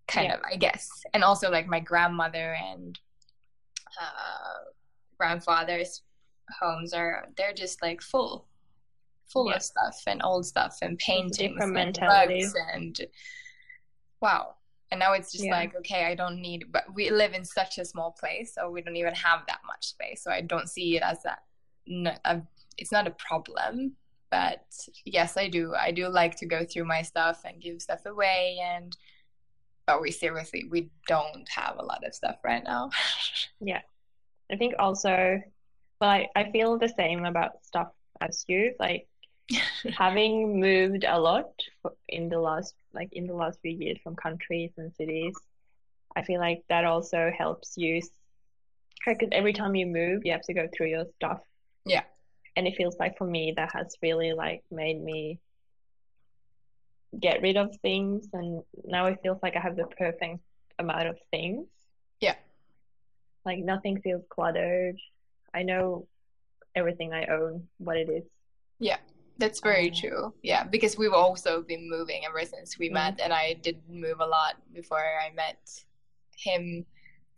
kind 0.06 0.28
Yeah. 0.28 0.34
of, 0.34 0.40
I 0.44 0.56
guess. 0.56 0.88
And 1.14 1.24
also 1.24 1.50
like 1.50 1.66
my 1.66 1.80
grandmother 1.80 2.54
and 2.54 2.98
uh, 4.00 4.70
grandfather's 5.18 6.02
homes 6.60 6.92
are 6.92 7.28
they're 7.36 7.52
just 7.52 7.80
like 7.82 8.00
full, 8.02 8.46
full 9.32 9.48
Yeah. 9.48 9.56
of 9.56 9.62
stuff 9.62 10.02
and 10.06 10.20
old 10.22 10.46
stuff 10.46 10.78
and 10.82 10.98
paintings 10.98 11.36
different 11.58 11.98
and 11.98 12.08
rugs 12.08 12.54
and 12.72 13.00
wow. 14.20 14.54
And 14.92 14.98
now 14.98 15.12
it's 15.12 15.30
just 15.30 15.44
Yeah. 15.44 15.52
like 15.52 15.76
okay, 15.76 16.06
I 16.06 16.14
don't 16.16 16.40
need. 16.40 16.72
But 16.72 16.92
we 16.92 17.10
live 17.10 17.32
in 17.32 17.44
such 17.44 17.78
a 17.78 17.84
small 17.84 18.10
place, 18.12 18.54
so 18.54 18.70
we 18.70 18.82
don't 18.82 18.96
even 18.96 19.14
have 19.14 19.46
that 19.46 19.60
much 19.66 19.86
space. 19.86 20.22
So 20.24 20.30
I 20.32 20.40
don't 20.40 20.68
see 20.68 20.96
it 20.96 21.02
as 21.02 21.22
that. 21.22 21.44
No, 21.86 22.12
a, 22.24 22.42
it's 22.76 22.90
not 22.92 23.06
a 23.06 23.12
problem. 23.12 23.96
But 24.30 24.64
yes, 25.04 25.36
I 25.36 25.48
do. 25.48 25.74
I 25.74 25.90
do 25.90 26.08
like 26.08 26.36
to 26.36 26.46
go 26.46 26.64
through 26.64 26.84
my 26.84 27.02
stuff 27.02 27.40
and 27.44 27.60
give 27.60 27.82
stuff 27.82 28.06
away. 28.06 28.58
And 28.62 28.96
but 29.86 30.00
we 30.00 30.10
seriously 30.10 30.68
we 30.70 30.90
don't 31.08 31.48
have 31.48 31.76
a 31.78 31.84
lot 31.84 32.04
of 32.06 32.14
stuff 32.14 32.36
right 32.44 32.62
now. 32.64 32.90
Yeah 33.60 33.82
i 34.50 34.56
think 34.56 34.74
also, 34.78 35.40
well, 36.00 36.10
I, 36.10 36.26
I 36.34 36.50
feel 36.50 36.78
the 36.78 36.88
same 36.88 37.24
about 37.24 37.64
stuff 37.64 37.88
as 38.20 38.44
you. 38.48 38.74
Like 38.78 39.06
having 39.96 40.60
moved 40.60 41.04
a 41.04 41.18
lot 41.18 41.50
in 42.08 42.28
the 42.28 42.38
last, 42.38 42.74
like 42.92 43.12
in 43.12 43.26
the 43.26 43.34
last 43.34 43.60
few 43.62 43.72
years 43.72 43.98
from 44.02 44.16
countries 44.16 44.72
and 44.76 44.92
cities, 44.94 45.34
I 46.16 46.22
feel 46.22 46.40
like 46.40 46.64
that 46.68 46.84
also 46.84 47.30
helps 47.36 47.74
you. 47.76 48.02
Because 49.06 49.28
every 49.32 49.52
time 49.52 49.74
you 49.74 49.86
move, 49.86 50.22
you 50.24 50.32
have 50.32 50.42
to 50.42 50.54
go 50.54 50.68
through 50.74 50.88
your 50.88 51.06
stuff. 51.16 51.40
Yeah. 51.86 52.02
And 52.56 52.66
it 52.66 52.76
feels 52.76 52.96
like 52.98 53.16
for 53.16 53.26
me, 53.26 53.54
that 53.56 53.70
has 53.74 53.96
really 54.02 54.32
like 54.32 54.62
made 54.70 55.00
me 55.00 55.38
get 57.18 57.42
rid 57.42 57.56
of 57.56 57.74
things, 57.82 58.28
and 58.32 58.62
now 58.84 59.06
it 59.06 59.18
feels 59.22 59.38
like 59.42 59.56
I 59.56 59.60
have 59.60 59.76
the 59.76 59.86
perfect 59.98 60.38
amount 60.78 61.08
of 61.08 61.18
things. 61.30 61.66
Yeah. 62.20 62.36
Like 63.44 63.58
nothing 63.58 64.00
feels 64.00 64.22
cluttered. 64.28 64.96
I 65.54 65.62
know 65.62 66.06
everything 66.74 67.12
I 67.12 67.26
own, 67.26 67.68
what 67.78 67.96
it 67.96 68.08
is. 68.08 68.24
Yeah. 68.78 68.98
That's 69.38 69.60
very 69.60 69.88
Um, 69.88 69.94
true. 69.94 70.34
Yeah, 70.42 70.64
because 70.64 70.98
we've 70.98 71.14
also 71.14 71.62
been 71.62 71.88
moving 71.88 72.26
ever 72.26 72.44
since 72.44 72.78
we 72.78 72.90
Mhm. 72.90 72.92
met, 72.92 73.20
and 73.20 73.32
I 73.32 73.54
did 73.54 73.80
move 73.88 74.20
a 74.20 74.26
lot 74.26 74.56
before 74.74 75.02
I 75.02 75.30
met 75.30 75.82
him. 76.36 76.84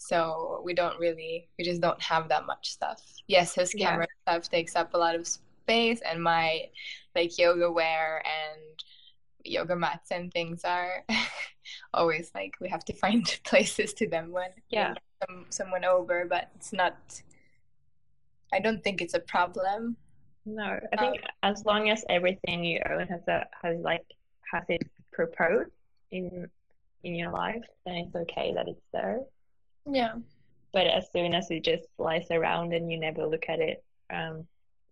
So 0.08 0.60
we 0.64 0.74
don't 0.74 0.98
really, 0.98 1.48
we 1.58 1.64
just 1.64 1.80
don't 1.80 2.00
have 2.02 2.28
that 2.28 2.46
much 2.46 2.70
stuff. 2.70 3.00
Yes, 3.28 3.54
his 3.54 3.72
Yeah. 3.74 3.90
camera 3.90 4.06
stuff 4.22 4.48
takes 4.50 4.74
up 4.76 4.94
a 4.94 4.98
lot 4.98 5.14
of 5.14 5.26
space, 5.26 6.00
and 6.00 6.22
my 6.22 6.68
like 7.14 7.38
yoga 7.38 7.70
wear 7.70 8.22
and 8.26 8.82
yoga 9.44 9.76
mats 9.76 10.10
and 10.10 10.32
things 10.32 10.64
are 10.64 11.04
always 11.94 12.30
like 12.34 12.54
we 12.60 12.68
have 12.68 12.84
to 12.86 12.92
find 13.04 13.40
places 13.44 13.92
to 13.94 14.08
them 14.08 14.32
when 14.32 14.50
Yeah. 14.70 14.94
some, 15.28 15.46
someone 15.50 15.84
over, 15.84 16.26
but 16.28 16.50
it's 16.56 16.72
not. 16.72 16.96
I 18.52 18.60
don't 18.60 18.82
think 18.84 19.00
it's 19.00 19.14
a 19.14 19.20
problem. 19.20 19.96
No, 20.44 20.80
I 20.92 20.96
um, 20.96 20.98
think 20.98 21.22
as 21.42 21.64
long 21.64 21.90
as 21.90 22.04
everything 22.08 22.64
you 22.64 22.80
own 22.90 23.06
has 23.06 23.26
a 23.28 23.46
has 23.62 23.78
like 23.80 24.04
has 24.52 24.64
it 24.68 24.82
proposed 25.12 25.70
in 26.10 26.48
in 27.04 27.14
your 27.14 27.30
life, 27.30 27.62
then 27.86 27.94
it's 27.96 28.14
okay 28.14 28.52
that 28.54 28.68
it's 28.68 28.82
there. 28.92 29.20
Yeah. 29.86 30.14
But 30.72 30.86
as 30.86 31.10
soon 31.12 31.34
as 31.34 31.50
it 31.50 31.64
just 31.64 31.84
lies 31.98 32.26
around 32.30 32.72
and 32.72 32.90
you 32.90 32.98
never 32.98 33.26
look 33.26 33.44
at 33.48 33.60
it, 33.60 33.84
um, 34.10 34.46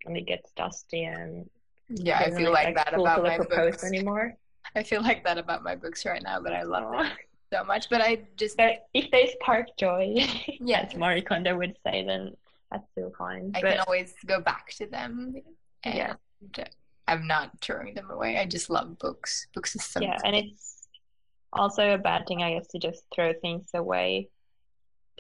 and 0.07 0.17
it 0.17 0.27
gets 0.27 0.51
dusty 0.53 1.05
and 1.05 1.49
Yeah, 1.89 2.19
I 2.19 2.31
feel 2.31 2.53
like, 2.53 2.67
like 2.67 2.77
that 2.77 2.95
fulfill 2.95 3.25
about 3.27 3.39
my 3.39 3.39
books. 3.39 3.85
anymore. 3.85 4.35
I 4.77 4.83
feel 4.83 5.03
like 5.03 5.25
that 5.25 5.39
about 5.39 5.63
my 5.63 5.75
books 5.75 6.05
right 6.05 6.23
now, 6.23 6.41
but 6.41 6.53
I 6.53 6.63
love 6.63 6.91
them 6.93 7.11
so 7.53 7.65
much. 7.65 7.89
But 7.91 8.01
I 8.03 8.23
just, 8.37 8.57
But 8.57 8.87
if 8.95 9.11
they 9.11 9.35
spark 9.41 9.67
joy, 9.79 10.17
Yeah. 10.61 10.81
as 10.83 10.95
Marie 10.95 11.23
Kondo 11.23 11.57
would 11.57 11.77
say, 11.85 12.05
then 12.05 12.37
that's 12.71 12.85
still 12.93 13.13
fine. 13.19 13.53
I 13.55 13.63
But 13.63 13.71
can 13.73 13.81
always 13.87 14.15
go 14.27 14.41
back 14.41 14.71
to 14.75 14.87
them, 14.87 15.35
and 15.85 15.95
Yeah. 15.95 16.15
I'm 17.09 17.27
not 17.27 17.61
throwing 17.61 17.95
them 17.95 18.11
away. 18.11 18.39
I 18.39 18.45
just 18.47 18.71
love 18.71 18.99
books. 18.99 19.49
Books 19.55 19.75
is 19.75 19.85
so 19.85 20.01
yeah, 20.01 20.19
and 20.25 20.37
it's 20.37 20.87
Also, 21.53 21.95
a 21.95 21.99
bad 21.99 22.27
thing, 22.29 22.43
I 22.43 22.55
guess, 22.55 22.69
to 22.69 22.79
just 22.79 23.03
throw 23.13 23.33
things 23.33 23.69
away 23.75 24.29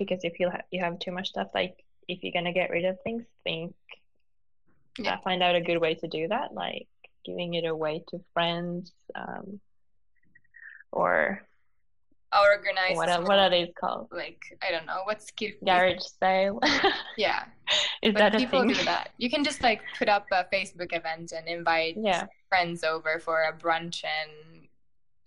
because 0.00 0.24
if 0.24 0.40
you 0.40 0.48
ha 0.50 0.58
you 0.72 0.80
have 0.82 0.98
too 0.98 1.12
much 1.12 1.28
stuff, 1.28 1.48
like 1.54 1.74
if 2.08 2.18
you're 2.24 2.32
gonna 2.32 2.52
get 2.60 2.70
rid 2.70 2.84
of 2.86 2.96
things, 3.04 3.22
think 3.44 3.74
Yeah. 4.98 5.14
uh, 5.14 5.20
find 5.22 5.42
out 5.44 5.54
a 5.54 5.60
good 5.68 5.78
way 5.84 5.94
to 5.94 6.08
do 6.08 6.26
that, 6.28 6.52
like 6.54 6.88
giving 7.24 7.54
it 7.54 7.66
away 7.66 8.02
to 8.08 8.18
friends, 8.34 8.92
um, 9.14 9.60
or 10.90 11.46
Organize. 12.32 12.96
what 12.96 13.08
are, 13.08 13.22
what 13.22 13.38
are 13.38 13.50
these 13.50 13.72
called? 13.80 14.08
like 14.12 14.40
I 14.62 14.70
don't 14.70 14.86
know 14.86 15.00
what's 15.04 15.30
cute. 15.32 15.62
Garage 15.64 16.02
sale. 16.20 16.58
Yeah, 17.16 17.44
Is 18.02 18.14
but 18.14 18.20
that 18.20 18.34
a 18.36 18.38
people 18.38 18.62
do 18.66 18.82
that. 18.84 19.10
You 19.18 19.28
can 19.28 19.42
just 19.44 19.62
like 19.62 19.80
put 19.98 20.08
up 20.08 20.26
a 20.32 20.46
Facebook 20.52 20.96
event 20.96 21.32
and 21.36 21.46
invite 21.48 21.96
Yeah, 22.00 22.26
friends 22.48 22.82
over 22.84 23.18
for 23.18 23.42
a 23.42 23.52
brunch 23.52 24.04
and 24.04 24.30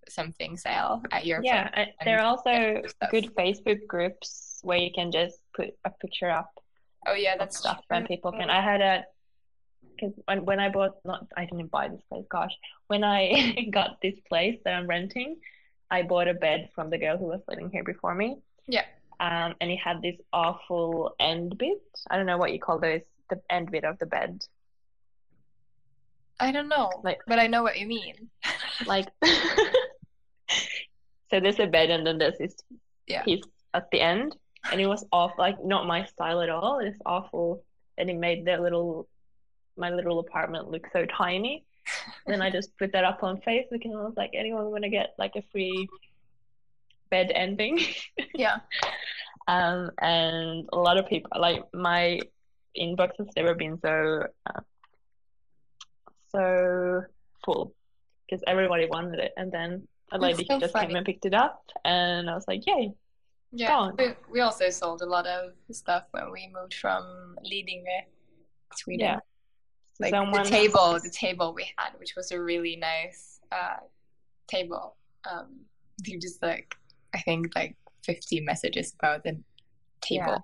something 0.10 0.58
sale 0.58 1.02
at 1.12 1.26
your 1.26 1.42
yeah. 1.44 1.70
place. 1.70 1.88
There 2.06 2.20
are 2.20 2.26
also 2.26 2.82
good 3.12 3.28
Facebook 3.36 3.86
groups 3.88 4.53
where 4.64 4.78
you 4.78 4.92
can 4.94 5.12
just 5.12 5.38
put 5.56 5.70
a 5.86 5.90
picture 6.02 6.30
up 6.30 6.52
Oh 7.06 7.14
yeah, 7.14 7.36
that's 7.38 7.58
stuff 7.60 7.82
true. 7.88 7.98
and 7.98 8.08
people 8.08 8.32
can. 8.32 8.50
I 8.50 8.62
had 8.62 8.82
a 8.82 9.04
because 9.96 10.14
when 10.26 10.46
when 10.46 10.60
I 10.60 10.70
bought 10.70 10.96
not 11.06 11.28
I 11.36 11.46
didn't 11.46 11.68
buy 11.70 11.90
this 11.90 12.02
place, 12.10 12.26
gosh. 12.32 12.54
When 12.88 13.04
I 13.04 13.68
got 13.72 14.00
this 14.02 14.16
place 14.30 14.58
that 14.64 14.74
I'm 14.74 14.88
renting, 14.88 15.36
I 15.92 16.04
bought 16.04 16.28
a 16.30 16.34
bed 16.34 16.70
from 16.74 16.90
the 16.90 16.98
girl 16.98 17.18
who 17.18 17.26
was 17.26 17.42
living 17.50 17.70
here 17.70 17.84
before 17.84 18.16
me. 18.16 18.38
Yeah. 18.68 18.86
Um, 19.20 19.54
and 19.62 19.70
it 19.70 19.78
had 19.84 20.02
this 20.02 20.16
awful 20.32 21.14
end 21.20 21.58
bit. 21.58 21.82
I 22.10 22.16
don't 22.18 22.26
know 22.26 22.38
what 22.38 22.54
you 22.54 22.60
call 22.60 22.80
those, 22.80 23.02
the 23.30 23.40
end 23.50 23.70
bit 23.72 23.84
of 23.84 24.00
the 24.00 24.06
bed. 24.08 24.42
I 26.40 26.52
don't 26.52 26.68
know, 26.70 26.90
Like- 27.04 27.22
but 27.28 27.38
I 27.40 27.48
know 27.48 27.64
what 27.64 27.78
you 27.80 27.86
mean. 27.88 28.30
Like 28.88 29.08
so 31.30 31.40
there's 31.40 31.60
a 31.60 31.68
bed 31.68 31.90
and 31.90 32.06
then 32.06 32.18
there's 32.18 32.38
this 32.38 32.56
Yeah. 33.08 33.24
piece 33.24 33.44
at 33.74 33.90
the 33.92 34.02
end. 34.02 34.36
And 34.72 34.80
it 34.80 34.88
was 34.88 35.06
off 35.12 35.34
like 35.38 35.64
not 35.64 35.88
my 35.88 36.06
style 36.06 36.42
at 36.42 36.50
all. 36.50 36.80
It's 36.80 37.00
awful. 37.06 37.64
And 37.98 38.10
it 38.10 38.18
made 38.18 38.46
the 38.46 38.58
little 38.58 39.08
my 39.78 39.90
little 39.90 40.20
apartment 40.20 40.70
look 40.70 40.88
so 40.94 41.06
tiny. 41.06 41.66
then 42.28 42.42
I 42.42 42.50
just 42.50 42.78
put 42.78 42.94
that 42.94 43.04
up 43.04 43.24
on 43.24 43.42
Facebook 43.42 43.84
and 43.84 43.96
I 43.96 44.04
was 44.04 44.14
like, 44.16 44.32
anyone 44.34 44.72
wanna 44.72 44.90
get 44.90 45.16
like 45.18 45.36
a 45.36 45.44
free 45.52 45.90
bed 47.10 47.32
ending? 47.34 47.80
Yeah. 48.34 48.58
Um, 49.46 49.92
and 50.00 50.70
a 50.72 50.78
lot 50.78 50.98
of 50.98 51.10
people 51.10 51.32
like 51.38 51.62
my 51.74 52.22
inbox 52.80 53.18
has 53.18 53.28
never 53.36 53.54
been 53.54 53.78
so 53.82 54.28
uh, 54.46 54.62
so 56.32 57.04
full 57.44 57.74
because 58.26 58.44
everybody 58.48 58.88
wanted 58.88 59.20
it. 59.20 59.34
And 59.38 59.52
then 59.52 59.88
a 60.12 60.18
lady 60.18 60.46
so 60.46 60.60
just 60.60 60.74
funny. 60.74 60.88
came 60.88 60.96
and 60.96 61.06
picked 61.06 61.26
it 61.26 61.34
up, 61.34 61.64
and 61.84 62.30
I 62.30 62.36
was 62.36 62.46
like, 62.48 62.66
yay! 62.66 62.94
Yeah, 63.56 63.68
Gone. 63.68 63.96
we, 64.00 64.06
we 64.32 64.40
also 64.42 64.70
sold 64.72 65.02
a 65.04 65.06
lot 65.06 65.28
of 65.28 65.52
stuff 65.72 66.06
when 66.12 66.32
we 66.32 66.52
moved 66.54 66.74
from 66.74 67.36
Lidingö, 67.46 68.02
Sweden. 68.76 69.06
Yeah. 69.06 69.20
Like 70.00 70.10
Someone- 70.12 70.44
the 70.44 70.50
table, 70.50 71.00
the 71.02 71.10
table 71.12 71.54
we 71.54 71.70
had, 71.78 71.92
which 72.00 72.16
was 72.16 72.32
a 72.32 72.42
really 72.42 72.76
nice 72.76 73.40
uh, 73.52 73.78
table. 74.48 74.98
Um, 75.30 75.60
you 76.04 76.20
just 76.20 76.42
like, 76.42 76.74
I 77.14 77.20
think 77.20 77.56
like 77.56 77.78
50 78.04 78.42
messages 78.42 78.94
about 79.00 79.24
the 79.24 79.40
table. 80.02 80.26
Yeah. 80.28 80.38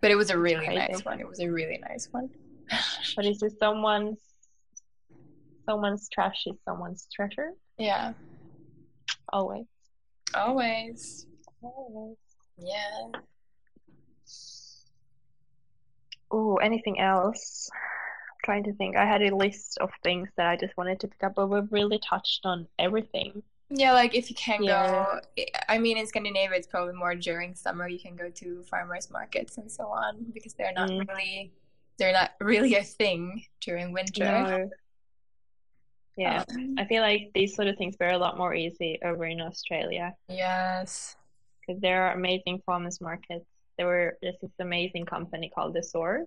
But 0.00 0.10
it 0.10 0.14
was 0.16 0.30
a 0.30 0.38
really 0.38 0.64
Crazy. 0.64 0.78
nice 0.78 1.04
one. 1.04 1.20
It 1.20 1.28
was 1.28 1.40
a 1.40 1.48
really 1.50 1.78
nice 1.88 2.08
one. 2.10 2.30
But 3.16 3.26
is 3.26 3.40
this 3.40 3.54
someone's 3.58 4.18
someone's 5.68 6.08
trash 6.08 6.44
is 6.46 6.56
someone's 6.64 7.06
treasure? 7.14 7.50
Yeah, 7.78 8.14
Always. 9.32 9.66
always. 10.34 11.26
Yeah. 12.58 13.08
Oh, 16.30 16.56
anything 16.56 17.00
else? 17.00 17.70
trying 18.44 18.62
to 18.64 18.72
think. 18.74 18.96
I 18.96 19.04
had 19.04 19.20
a 19.20 19.34
list 19.34 19.76
of 19.78 19.90
things 20.02 20.28
that 20.36 20.46
I 20.46 20.56
just 20.56 20.74
wanted 20.78 21.00
to 21.00 21.08
pick 21.08 21.22
up, 21.22 21.34
but 21.34 21.48
we've 21.48 21.70
really 21.70 21.98
touched 21.98 22.42
on 22.44 22.66
everything. 22.78 23.42
Yeah, 23.68 23.92
like 23.92 24.14
if 24.14 24.30
you 24.30 24.36
can 24.36 24.62
Yeah. 24.62 25.20
go, 25.36 25.44
I 25.68 25.76
mean, 25.76 25.98
in 25.98 26.06
Scandinavia, 26.06 26.56
it's 26.56 26.66
probably 26.66 26.94
more 26.94 27.14
during 27.14 27.54
summer. 27.54 27.88
You 27.88 27.98
can 27.98 28.16
go 28.16 28.30
to 28.30 28.62
farmers 28.62 29.10
markets 29.10 29.58
and 29.58 29.70
so 29.70 29.88
on 29.88 30.24
because 30.32 30.54
they're 30.54 30.72
not 30.72 30.88
Mm. 30.88 31.06
really, 31.08 31.52
they're 31.98 32.12
not 32.12 32.30
really 32.40 32.74
a 32.76 32.82
thing 32.84 33.44
during 33.60 33.92
winter. 33.92 34.24
No. 34.24 34.70
Yeah. 36.16 36.42
Um, 36.48 36.74
I 36.78 36.84
feel 36.86 37.02
like 37.02 37.30
these 37.34 37.54
sort 37.54 37.68
of 37.68 37.76
things 37.76 37.94
were 38.00 38.08
a 38.08 38.18
lot 38.18 38.36
more 38.38 38.52
easy 38.52 38.98
over 39.04 39.24
in 39.24 39.40
Australia 39.40 40.16
yes. 40.28 41.14
Because 41.68 41.80
there 41.82 42.04
are 42.06 42.12
amazing 42.14 42.62
farmers 42.64 43.00
markets. 43.00 43.44
There 43.76 43.86
were 43.86 44.16
there's 44.22 44.34
this 44.42 44.50
amazing 44.58 45.04
company 45.06 45.50
called 45.54 45.74
The 45.74 45.82
Source, 45.82 46.26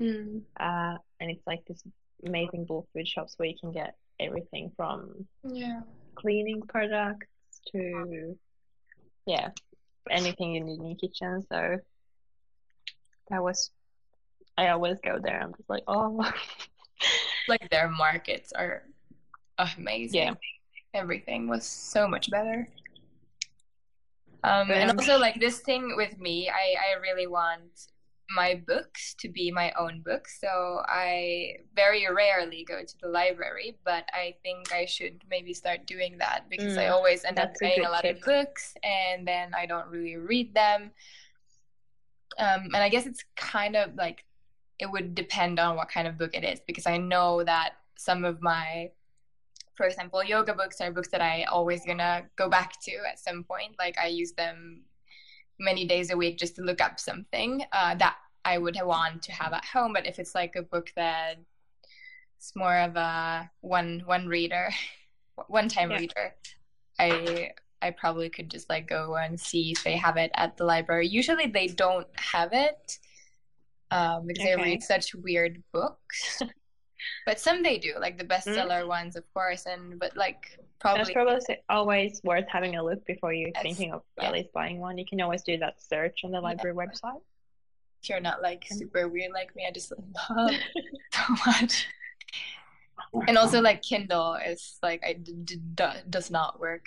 Mm. 0.00 0.42
uh, 0.58 0.96
and 1.20 1.30
it's 1.30 1.46
like 1.46 1.64
this 1.66 1.82
amazing 2.26 2.64
bulk 2.64 2.88
food 2.92 3.06
shops 3.06 3.34
where 3.36 3.48
you 3.48 3.56
can 3.58 3.72
get 3.72 3.94
everything 4.18 4.72
from 4.76 5.26
Yeah. 5.44 5.82
cleaning 6.16 6.62
products 6.62 7.26
to 7.72 8.36
yeah, 9.26 9.50
anything 10.10 10.52
you 10.54 10.64
need 10.64 10.80
in 10.80 10.86
your 10.86 10.96
kitchen. 10.96 11.42
So 11.48 11.78
that 13.30 13.42
was 13.42 13.70
I 14.58 14.68
always 14.68 14.98
go 15.04 15.18
there. 15.22 15.40
I'm 15.40 15.54
just 15.54 15.70
like, 15.70 15.84
oh, 15.86 16.30
Like 17.48 17.68
their 17.70 17.88
markets 17.88 18.52
are 18.52 18.82
amazing. 19.58 20.20
Yeah. 20.22 20.34
Everything 20.94 21.48
was 21.48 21.64
so 21.66 22.06
much 22.06 22.30
better. 22.30 22.68
Um, 24.44 24.74
and 24.74 24.92
also 24.98 25.18
like 25.18 25.38
this 25.40 25.60
thing 25.60 25.94
with 25.96 26.18
me, 26.18 26.50
I, 26.50 26.74
I 26.96 27.00
really 27.00 27.26
want 27.26 27.88
my 28.30 28.60
books 28.66 29.14
to 29.20 29.28
be 29.28 29.50
my 29.50 29.72
own 29.78 30.00
books. 30.02 30.40
So 30.40 30.82
I 30.88 31.56
very 31.76 32.06
rarely 32.10 32.64
go 32.64 32.82
to 32.82 32.98
the 33.00 33.08
library, 33.08 33.76
but 33.84 34.08
I 34.12 34.34
think 34.42 34.72
I 34.72 34.86
should 34.86 35.22
maybe 35.30 35.52
start 35.54 35.86
doing 35.86 36.18
that 36.18 36.44
because 36.50 36.76
I 36.78 36.86
Mm, 36.86 36.88
always 36.88 37.24
end 37.24 37.38
up 37.38 37.52
a 37.62 37.68
buying 37.68 37.84
a 37.84 37.90
good 37.90 37.90
lot 37.90 38.06
of 38.06 38.20
books 38.24 38.74
and 38.82 39.26
then 39.28 39.52
I 39.54 39.66
don't 39.66 39.88
really 39.88 40.16
read 40.16 40.54
them. 40.54 40.92
Um, 42.38 42.64
and 42.74 42.76
I 42.76 42.88
guess 42.88 43.06
it's 43.06 43.24
kind 43.36 43.76
of 43.76 43.94
like 43.94 44.24
it 44.78 44.86
would 44.90 45.14
depend 45.14 45.60
on 45.60 45.76
what 45.76 45.88
kind 45.90 46.08
of 46.08 46.18
book 46.18 46.32
it 46.34 46.44
is 46.44 46.60
because 46.66 46.86
I 46.86 46.98
know 46.98 47.44
that 47.44 47.74
some 47.96 48.24
of 48.24 48.42
my, 48.42 48.90
for 49.82 49.88
example, 49.88 50.22
yoga 50.22 50.54
books 50.54 50.80
are 50.80 50.92
books 50.92 51.08
that 51.08 51.20
I 51.20 51.42
always 51.50 51.84
gonna 51.84 52.22
go 52.36 52.48
back 52.48 52.80
to 52.82 52.92
at 53.10 53.18
some 53.18 53.42
point. 53.42 53.74
Like 53.80 53.98
I 53.98 54.06
use 54.06 54.30
them 54.30 54.82
many 55.58 55.88
days 55.88 56.12
a 56.12 56.16
week 56.16 56.38
just 56.38 56.54
to 56.54 56.62
look 56.62 56.80
up 56.80 57.00
something 57.00 57.64
uh, 57.72 57.96
that 57.96 58.14
I 58.44 58.58
would 58.58 58.78
want 58.80 59.24
to 59.24 59.32
have 59.32 59.52
at 59.52 59.64
home. 59.64 59.92
But 59.92 60.06
if 60.06 60.20
it's 60.20 60.36
like 60.36 60.54
a 60.54 60.62
book 60.62 60.92
that 60.94 61.40
it's 62.38 62.54
more 62.54 62.78
of 62.78 62.94
a 62.94 63.50
one 63.60 64.04
one 64.06 64.28
reader, 64.28 64.70
one 65.48 65.68
time 65.68 65.90
Yeah. 65.90 65.98
reader, 65.98 66.36
I 67.00 67.50
I 67.82 67.90
probably 67.90 68.30
could 68.30 68.52
just 68.52 68.70
like 68.70 68.86
go 68.86 69.16
and 69.16 69.40
see 69.40 69.72
if 69.72 69.82
they 69.82 69.96
have 69.96 70.16
it 70.16 70.30
at 70.34 70.56
the 70.58 70.64
library. 70.64 71.08
Usually 71.08 71.48
they 71.48 71.66
don't 71.66 72.06
have 72.14 72.52
it 72.52 72.98
um, 73.90 74.28
because 74.28 74.44
they 74.44 74.52
Okay. 74.52 74.62
read 74.62 74.82
such 74.84 75.12
weird 75.16 75.60
books. 75.72 76.40
but 77.26 77.38
some 77.40 77.62
they 77.62 77.78
do, 77.78 77.94
like 78.00 78.18
the 78.18 78.24
bestseller 78.24 78.80
mm-hmm. 78.80 78.88
ones, 78.88 79.16
of 79.16 79.24
course. 79.34 79.66
And 79.66 79.98
but 79.98 80.16
like 80.16 80.42
That's 80.82 81.10
probably 81.10 81.12
probably 81.12 81.56
always 81.68 82.20
worth 82.24 82.46
having 82.48 82.76
a 82.76 82.82
look 82.84 83.04
before 83.06 83.32
you're 83.32 83.52
thinking 83.62 83.92
of 83.92 84.02
Yeah. 84.18 84.26
at 84.28 84.32
least 84.32 84.52
buying 84.52 84.78
one. 84.80 84.98
You 84.98 85.06
can 85.06 85.20
always 85.20 85.42
do 85.42 85.58
that 85.58 85.80
search 85.82 86.20
on 86.24 86.30
the 86.30 86.38
Yeah. 86.38 86.42
library 86.48 86.76
website. 86.76 87.20
if 88.02 88.08
you're 88.08 88.20
not 88.20 88.42
like 88.42 88.64
super 88.68 89.08
weird 89.08 89.32
like 89.32 89.54
me, 89.54 89.64
I 89.66 89.70
just 89.70 89.92
love 90.28 90.50
so 91.12 91.22
much. 91.46 91.86
And 93.28 93.36
also 93.38 93.60
like 93.60 93.82
Kindle 93.82 94.34
is 94.34 94.78
like 94.82 95.02
I 95.06 95.12
d- 95.14 95.34
d- 95.44 95.60
d- 95.74 96.02
does 96.10 96.30
not 96.30 96.58
work. 96.58 96.86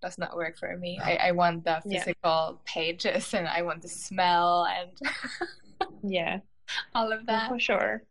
Does 0.00 0.16
not 0.18 0.34
work 0.36 0.56
for 0.58 0.76
me. 0.76 0.98
I, 1.02 1.28
I 1.28 1.30
want 1.32 1.64
the 1.64 1.80
Yeah. 1.84 1.98
physical 1.98 2.60
pages 2.64 3.34
and 3.34 3.46
I 3.46 3.62
want 3.62 3.82
the 3.82 3.88
smell 3.88 4.66
and 4.66 4.90
Yeah, 6.02 6.40
all 6.94 7.12
of 7.12 7.26
that. 7.26 7.48
for 7.50 7.58
sure. 7.60 8.02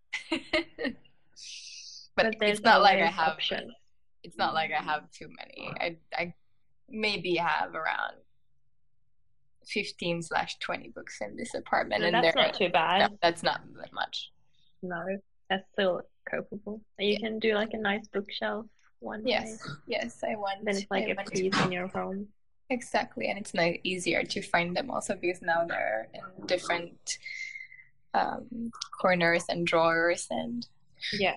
But 2.15 2.35
there's 2.39 2.57
it's 2.57 2.61
not 2.65 2.81
like 2.81 2.99
I 2.99 3.07
have 3.07 3.29
options. 3.33 3.71
it's 4.23 4.37
not 4.37 4.53
like 4.53 4.71
I 4.71 4.81
have 4.81 5.09
too 5.11 5.27
many. 5.39 5.69
I 5.79 5.97
I 6.15 6.33
maybe 6.89 7.35
have 7.35 7.73
around 7.75 8.15
fifteen 9.67 10.21
slash 10.21 10.57
twenty 10.59 10.89
books 10.89 11.19
in 11.21 11.35
this 11.37 11.53
apartment, 11.53 12.01
No, 12.01 12.07
and 12.07 12.15
that's 12.15 12.35
not 12.35 12.53
too 12.53 12.69
bad. 12.69 13.11
no, 13.11 13.17
that's 13.21 13.43
not 13.43 13.61
that 13.79 13.93
much. 13.93 14.31
No, 14.81 15.03
that's 15.49 15.63
still 15.73 16.01
copable. 16.31 16.81
You 16.99 17.17
can 17.19 17.39
do 17.39 17.55
like 17.55 17.73
a 17.73 17.77
nice 17.77 18.07
bookshelf 18.07 18.65
one 18.99 19.25
Yes, 19.25 19.57
day. 19.63 19.73
yes, 19.87 20.23
I 20.23 20.35
want. 20.35 20.65
Then 20.65 20.75
it's 20.77 20.87
like 20.91 21.05
I 21.05 21.21
a 21.21 21.25
piece 21.29 21.59
in 21.63 21.71
your 21.71 21.87
home. 21.87 22.27
exactly, 22.69 23.27
and 23.29 23.37
it's 23.39 23.53
now 23.53 23.71
easier 23.83 24.23
to 24.23 24.41
find 24.41 24.75
them 24.75 24.89
also 24.91 25.15
because 25.15 25.41
now 25.41 25.65
they're 25.67 26.07
in 26.13 26.45
different 26.47 27.17
um, 28.13 28.71
corners 28.99 29.45
and 29.49 29.65
drawers 29.65 30.27
and 30.29 30.67
Yeah. 31.13 31.35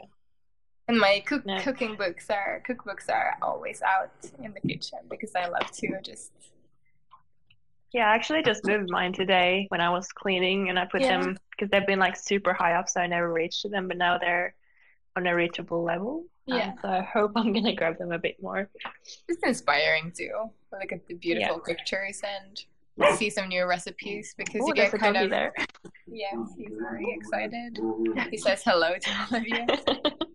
And 0.86 0.98
my 0.98 1.22
cook 1.26 1.46
No. 1.46 1.58
cooking 1.60 1.96
books 1.96 2.28
are 2.30 2.62
cookbooks 2.68 3.08
are 3.08 3.36
always 3.40 3.80
out 3.82 4.10
in 4.42 4.52
the 4.52 4.60
kitchen 4.60 4.98
because 5.08 5.34
I 5.34 5.46
love 5.48 5.70
to 5.70 6.00
just 6.02 6.32
Yeah, 7.92 8.10
I 8.10 8.14
actually 8.14 8.42
just 8.42 8.64
moved 8.66 8.90
mine 8.90 9.12
today 9.12 9.66
when 9.70 9.80
I 9.80 9.88
was 9.88 10.08
cleaning, 10.08 10.68
and 10.68 10.78
I 10.78 10.84
put 10.84 11.02
Yeah. 11.02 11.16
them 11.22 11.38
because 11.50 11.70
they've 11.70 11.86
been 11.86 12.00
like 12.00 12.16
super 12.16 12.52
high 12.52 12.72
up, 12.74 12.88
so 12.88 13.00
I 13.00 13.06
never 13.06 13.32
reached 13.32 13.68
them, 13.70 13.86
but 13.88 13.96
now 13.96 14.18
they're 14.18 14.54
on 15.16 15.26
a 15.28 15.34
reachable 15.34 15.82
level. 15.84 16.24
Um, 16.50 16.58
Yeah. 16.58 16.72
so 16.82 16.88
I 16.88 17.02
hope 17.02 17.32
I'm 17.36 17.52
gonna 17.52 17.74
grab 17.74 17.96
them 17.98 18.12
a 18.12 18.18
bit 18.18 18.42
more. 18.42 18.68
it's 19.28 19.42
inspiring 19.44 20.12
too. 20.12 20.50
Look 20.72 20.92
at 20.92 21.06
the 21.06 21.14
beautiful 21.14 21.60
pictures 21.60 22.20
and 22.22 22.62
see 23.16 23.30
some 23.30 23.48
new 23.48 23.64
recipes 23.64 24.34
because 24.36 24.62
Oh, 24.62 24.68
you 24.68 24.74
get 24.74 24.90
kind 24.92 25.16
of 25.16 25.30
there. 25.30 25.54
yes, 26.06 26.36
he's 26.58 26.72
very 26.78 27.10
excited. 27.12 27.78
He 28.30 28.36
says 28.38 28.62
hello 28.64 28.98
to 28.98 29.10
all 29.30 29.38
of 29.38 29.46
you. 29.48 29.66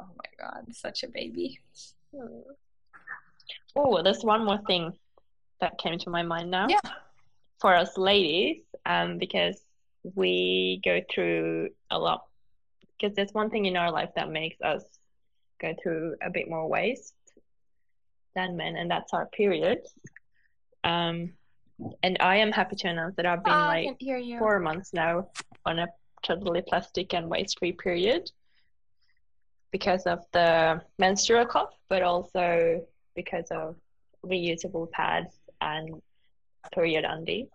Oh 0.00 0.06
my 0.16 0.30
god, 0.44 0.66
such 0.74 1.02
a 1.02 1.08
baby. 1.08 1.58
Oh, 3.76 4.02
there's 4.02 4.24
one 4.24 4.44
more 4.44 4.58
thing 4.66 4.92
that 5.60 5.78
came 5.78 5.98
to 5.98 6.10
my 6.10 6.22
mind 6.22 6.50
now. 6.50 6.68
Yeah. 6.68 6.80
For 7.60 7.74
us 7.74 7.96
ladies, 7.98 8.62
um, 8.86 9.18
because 9.18 9.60
we 10.14 10.80
go 10.84 11.00
through 11.12 11.70
a 11.90 11.98
lot. 11.98 12.24
Because 12.98 13.14
there's 13.16 13.32
one 13.32 13.50
thing 13.50 13.66
in 13.66 13.76
our 13.76 13.90
life 13.90 14.10
that 14.16 14.30
makes 14.30 14.60
us 14.62 14.84
go 15.60 15.74
through 15.82 16.14
a 16.22 16.30
bit 16.30 16.48
more 16.48 16.68
waste 16.68 17.14
than 18.36 18.56
men, 18.56 18.76
and 18.76 18.88
that's 18.90 19.12
our 19.12 19.26
periods. 19.26 19.92
Um, 20.84 21.32
and 22.02 22.16
I 22.20 22.36
am 22.36 22.52
happy 22.52 22.76
to 22.76 22.88
announce 22.88 23.16
that 23.16 23.26
I've 23.26 23.42
been 23.44 23.52
Ah, 23.52 23.66
like 23.68 23.84
can 23.84 23.96
hear 23.98 24.16
you. 24.18 24.38
four 24.38 24.58
months 24.60 24.92
now 24.92 25.28
on 25.66 25.78
a 25.80 25.86
totally 26.22 26.62
plastic 26.62 27.14
and 27.14 27.28
waste-free 27.28 27.72
period 27.72 28.30
because 29.70 30.06
of 30.06 30.24
the 30.32 30.80
menstrual 30.98 31.44
cup, 31.46 31.74
but 31.88 32.02
also 32.02 32.86
because 33.14 33.46
of 33.50 33.76
reusable 34.24 34.90
pads 34.90 35.36
and 35.60 36.02
period 36.72 37.04
undies. 37.04 37.48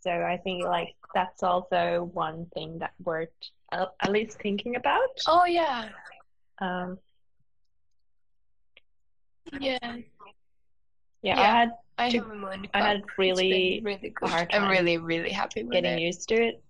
So 0.00 0.10
I 0.10 0.36
think 0.38 0.64
like 0.64 0.94
that's 1.14 1.42
also 1.42 2.10
one 2.12 2.46
thing 2.54 2.78
that 2.78 2.92
worth 3.04 3.28
at 3.72 3.88
at 4.00 4.10
least 4.10 4.38
thinking 4.40 4.76
about. 4.76 5.10
Oh 5.26 5.44
yeah. 5.44 5.88
Um, 6.60 6.98
Yeah. 9.60 9.96
Yeah, 11.22 11.36
Yeah. 11.36 11.40
I 11.40 11.44
had 11.58 11.70
I 11.98 12.10
To- 12.10 12.18
have 12.18 12.30
a 12.30 12.34
moon 12.34 12.68
I 12.74 12.82
had 12.82 13.02
really 13.18 13.80
really 13.84 14.10
good. 14.10 14.28
hard 14.28 14.52
I'm 14.54 14.68
really, 14.68 14.98
really 14.98 15.30
happy 15.30 15.62
with 15.62 15.72
getting 15.72 15.98
it. 15.98 16.02
used 16.02 16.28
to 16.30 16.34
it, 16.34 16.62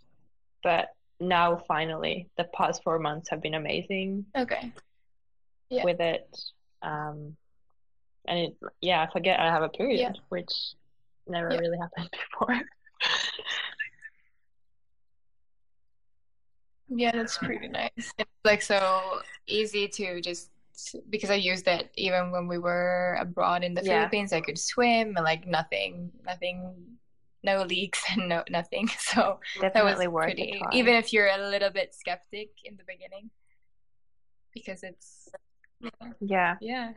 but 0.62 0.88
now 1.20 1.56
finally 1.68 2.28
the 2.36 2.44
past 2.44 2.82
four 2.82 2.98
months 2.98 3.30
have 3.30 3.40
been 3.40 3.54
amazing. 3.54 4.26
Okay. 4.36 4.72
Yeah. 5.70 5.84
with 5.84 6.00
it. 6.00 6.28
Um, 6.82 7.36
and 8.26 8.38
it, 8.38 8.56
yeah, 8.82 9.02
I 9.02 9.10
forget 9.12 9.40
I 9.40 9.46
have 9.46 9.62
a 9.62 9.68
period, 9.70 10.00
Yeah. 10.00 10.12
which 10.28 10.52
never 11.26 11.50
Yeah. 11.52 11.58
really 11.60 11.78
happened 11.78 12.10
before. 12.30 12.60
Yeah, 16.94 17.12
that's 17.12 17.38
pretty 17.38 17.68
nice. 17.68 17.90
It's 18.18 18.30
like 18.44 18.60
so 18.62 19.20
easy 19.46 19.88
to 19.88 20.20
just 20.20 20.50
because 21.10 21.30
I 21.30 21.34
used 21.36 21.66
it 21.68 21.90
even 21.96 22.30
when 22.30 22.48
we 22.48 22.58
were 22.58 23.16
abroad 23.20 23.62
in 23.64 23.74
the 23.74 23.82
Yeah. 23.82 23.98
Philippines. 23.98 24.32
I 24.32 24.40
could 24.40 24.58
swim 24.58 25.16
and 25.16 25.24
like 25.24 25.46
nothing, 25.46 26.10
nothing, 26.24 26.74
no 27.42 27.62
leaks 27.62 28.02
and 28.10 28.28
no 28.28 28.42
nothing. 28.50 28.88
So 28.98 29.40
that 29.60 29.72
was 29.72 29.72
Definitely 29.72 30.08
worth 30.08 30.24
pretty. 30.26 30.60
Even 30.72 30.94
if 30.94 31.12
you're 31.12 31.28
a 31.28 31.48
little 31.50 31.70
bit 31.70 31.94
skeptic 31.94 32.50
in 32.64 32.76
the 32.76 32.84
beginning, 32.86 33.30
because 34.54 34.82
it's 34.82 35.28
yeah, 36.20 36.54
yeah, 36.60 36.92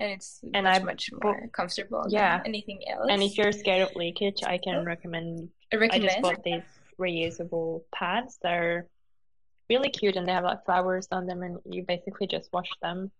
and 0.00 0.10
it's 0.10 0.40
And 0.52 0.64
much 0.64 0.80
I 0.80 0.84
much 0.84 1.10
more 1.22 1.48
comfortable 1.52 2.04
yeah. 2.08 2.38
than 2.38 2.46
anything 2.48 2.80
else. 2.90 3.06
and 3.08 3.22
if 3.22 3.38
you're 3.38 3.52
scared 3.52 3.88
of 3.88 3.94
leakage, 3.94 4.42
I 4.44 4.58
can 4.58 4.84
recommend. 4.84 5.48
I 5.72 5.76
recommend. 5.76 6.04
I 6.04 6.06
just 6.08 6.22
bought 6.22 6.42
these 6.42 6.62
reusable 6.98 7.82
pads. 7.94 8.38
They're 8.42 8.88
really 9.68 9.90
cute 9.90 10.16
and 10.16 10.26
they 10.26 10.32
have 10.32 10.44
like 10.44 10.64
flowers 10.64 11.08
on 11.10 11.26
them, 11.26 11.42
and 11.42 11.58
you 11.64 11.82
basically 11.82 12.26
just 12.26 12.52
wash 12.52 12.70
them 12.82 13.10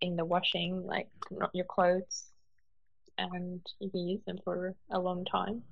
in 0.00 0.16
the 0.16 0.24
washing, 0.24 0.86
like 0.86 1.08
not 1.30 1.50
your 1.54 1.64
clothes, 1.64 2.26
and 3.16 3.60
you 3.80 3.90
can 3.90 4.08
use 4.08 4.20
them 4.26 4.38
for 4.44 4.74
a 4.90 4.98
long 4.98 5.24
time. 5.24 5.62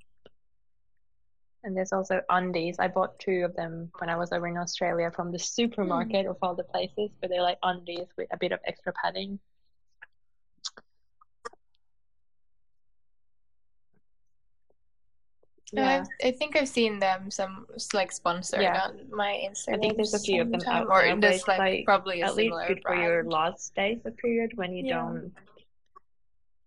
And 1.63 1.75
there's 1.75 1.91
also 1.91 2.21
undies. 2.29 2.77
I 2.79 2.87
bought 2.87 3.19
two 3.19 3.43
of 3.43 3.55
them 3.55 3.89
when 3.99 4.09
I 4.09 4.15
was 4.15 4.31
over 4.31 4.47
in 4.47 4.57
Australia 4.57 5.11
from 5.11 5.31
the 5.31 5.37
hmm. 5.37 5.43
supermarket 5.43 6.25
of 6.25 6.37
all 6.41 6.55
the 6.55 6.63
places, 6.63 7.09
but 7.19 7.29
they're 7.29 7.41
like 7.41 7.59
undies 7.63 8.07
with 8.17 8.27
a 8.31 8.37
bit 8.37 8.51
of 8.51 8.59
extra 8.65 8.93
padding. 8.93 9.39
Yeah, 15.73 16.01
I've, 16.01 16.07
I 16.27 16.31
think 16.31 16.55
I've 16.55 16.69
seen 16.69 16.99
them 16.99 17.29
some 17.29 17.67
like 17.93 18.11
sponsored 18.13 18.61
Yeah. 18.61 18.85
on 18.85 18.99
my 19.11 19.45
Instagram. 19.49 19.75
I 19.75 19.77
think 19.79 19.95
there's 19.97 20.13
a 20.13 20.19
few 20.19 20.41
of 20.41 20.49
them 20.51 20.61
out 20.65 20.87
or 20.87 21.01
there, 21.01 21.15
but 21.17 21.31
just 21.33 21.47
like, 21.47 21.59
like 21.59 21.85
probably 21.85 22.21
a 22.21 22.25
at 22.27 22.35
least 22.35 22.55
good 22.67 22.81
for 22.85 22.95
your 22.95 23.23
brand. 23.23 23.33
last 23.33 23.75
days 23.75 23.99
of 24.05 24.15
period 24.17 24.51
when 24.55 24.73
you 24.73 24.85
Yeah. 24.85 24.95
don't 25.01 25.33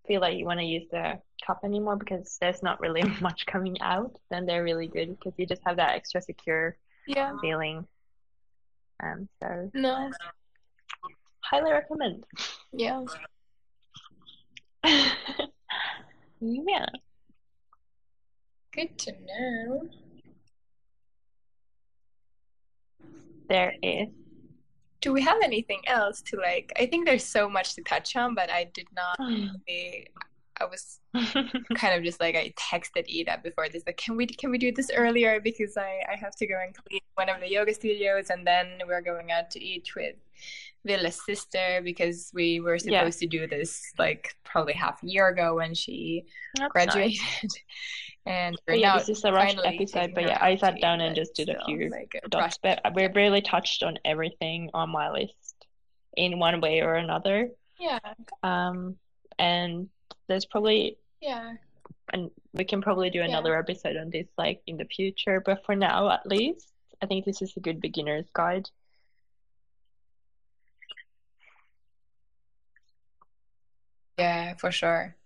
feel 0.06 0.20
like 0.20 0.36
you 0.36 0.44
want 0.44 0.60
to 0.60 0.66
use 0.66 0.86
the 0.90 1.18
cup 1.46 1.60
anymore 1.64 1.96
because 1.96 2.36
there's 2.42 2.62
not 2.62 2.78
really 2.80 3.02
much 3.22 3.46
coming 3.46 3.80
out. 3.80 4.14
Then 4.30 4.44
they're 4.44 4.64
really 4.64 4.88
good 4.88 5.18
because 5.18 5.32
you 5.38 5.46
just 5.46 5.62
have 5.64 5.76
that 5.76 5.94
extra 5.94 6.20
secure 6.20 6.76
Yeah. 7.06 7.32
feeling. 7.40 7.86
Um, 9.02 9.28
so 9.42 9.70
No. 9.72 10.10
highly 11.40 11.72
recommend. 11.72 12.24
Yeah. 12.72 13.04
Yeah. 16.42 16.86
Good 18.72 18.96
to 18.98 19.12
know. 19.12 19.88
There 23.48 23.74
is. 23.82 24.08
Do 25.00 25.12
we 25.12 25.22
have 25.22 25.38
anything 25.42 25.80
else 25.86 26.20
to 26.26 26.36
like? 26.36 26.72
I 26.78 26.86
think 26.86 27.06
there's 27.06 27.24
so 27.24 27.48
much 27.48 27.74
to 27.74 27.82
touch 27.82 28.14
on, 28.16 28.34
but 28.34 28.50
I 28.50 28.64
did 28.72 28.86
not. 28.94 29.16
Really, 29.66 30.06
I 30.60 30.66
was 30.66 31.00
kind 31.74 31.96
of 31.96 32.04
just 32.04 32.20
like 32.20 32.36
I 32.36 32.52
texted 32.54 33.06
Ida 33.08 33.40
before 33.42 33.70
this, 33.70 33.82
like, 33.86 33.96
can 33.96 34.14
we 34.14 34.26
can 34.26 34.50
we 34.50 34.58
do 34.58 34.70
this 34.70 34.90
earlier 34.94 35.40
because 35.40 35.78
I 35.78 36.02
I 36.12 36.16
have 36.16 36.36
to 36.36 36.46
go 36.46 36.54
and 36.62 36.74
clean 36.76 37.00
one 37.14 37.30
of 37.30 37.40
the 37.40 37.50
yoga 37.50 37.72
studios, 37.72 38.28
and 38.28 38.46
then 38.46 38.66
we're 38.86 39.00
going 39.00 39.32
out 39.32 39.50
to 39.52 39.64
eat 39.64 39.88
with 39.96 40.16
Villa's 40.84 41.18
sister 41.24 41.80
because 41.82 42.30
we 42.34 42.60
were 42.60 42.76
Yeah. 42.76 43.00
supposed 43.00 43.20
to 43.20 43.26
do 43.26 43.46
this 43.46 43.90
like 43.98 44.34
probably 44.44 44.74
half 44.74 45.02
a 45.02 45.06
year 45.06 45.28
ago 45.28 45.54
when 45.56 45.72
she 45.74 46.26
That's 46.56 46.72
graduated. 46.72 47.18
nice. 47.42 47.54
And 48.26 48.60
But 48.66 48.78
yeah, 48.78 48.92
now 48.92 48.98
this 48.98 49.08
is 49.08 49.24
a 49.24 49.32
rushed 49.32 49.60
episode, 49.64 50.14
but 50.14 50.24
yeah, 50.24 50.38
I 50.40 50.56
sat 50.56 50.80
down 50.80 51.00
and 51.00 51.16
just 51.16 51.34
did 51.34 51.48
a 51.48 51.64
few 51.64 51.90
dots, 52.28 52.58
but 52.62 52.80
we 52.94 53.06
really 53.08 53.40
touched 53.40 53.82
on 53.82 53.98
everything 54.04 54.70
on 54.74 54.90
my 54.90 55.10
list 55.10 55.66
in 56.16 56.38
one 56.38 56.60
way 56.60 56.80
or 56.80 56.94
another. 56.94 57.50
Yeah, 57.78 57.98
Um, 58.42 58.96
and 59.38 59.88
there's 60.28 60.44
probably 60.44 60.98
yeah. 61.22 61.54
and 62.12 62.30
we 62.52 62.64
can 62.64 62.82
probably 62.82 63.08
do 63.08 63.22
another 63.22 63.58
episode 63.58 63.96
on 63.96 64.10
this 64.10 64.26
like 64.36 64.60
in 64.66 64.76
the 64.76 64.84
future, 64.84 65.40
but 65.40 65.64
for 65.64 65.74
now 65.74 66.10
at 66.10 66.26
least, 66.26 66.70
I 67.02 67.06
think 67.06 67.24
this 67.24 67.40
is 67.40 67.56
a 67.56 67.60
good 67.60 67.80
beginner's 67.80 68.26
guide. 68.34 68.68
Yeah, 74.18 74.54
for 74.56 74.70
sure. 74.70 75.16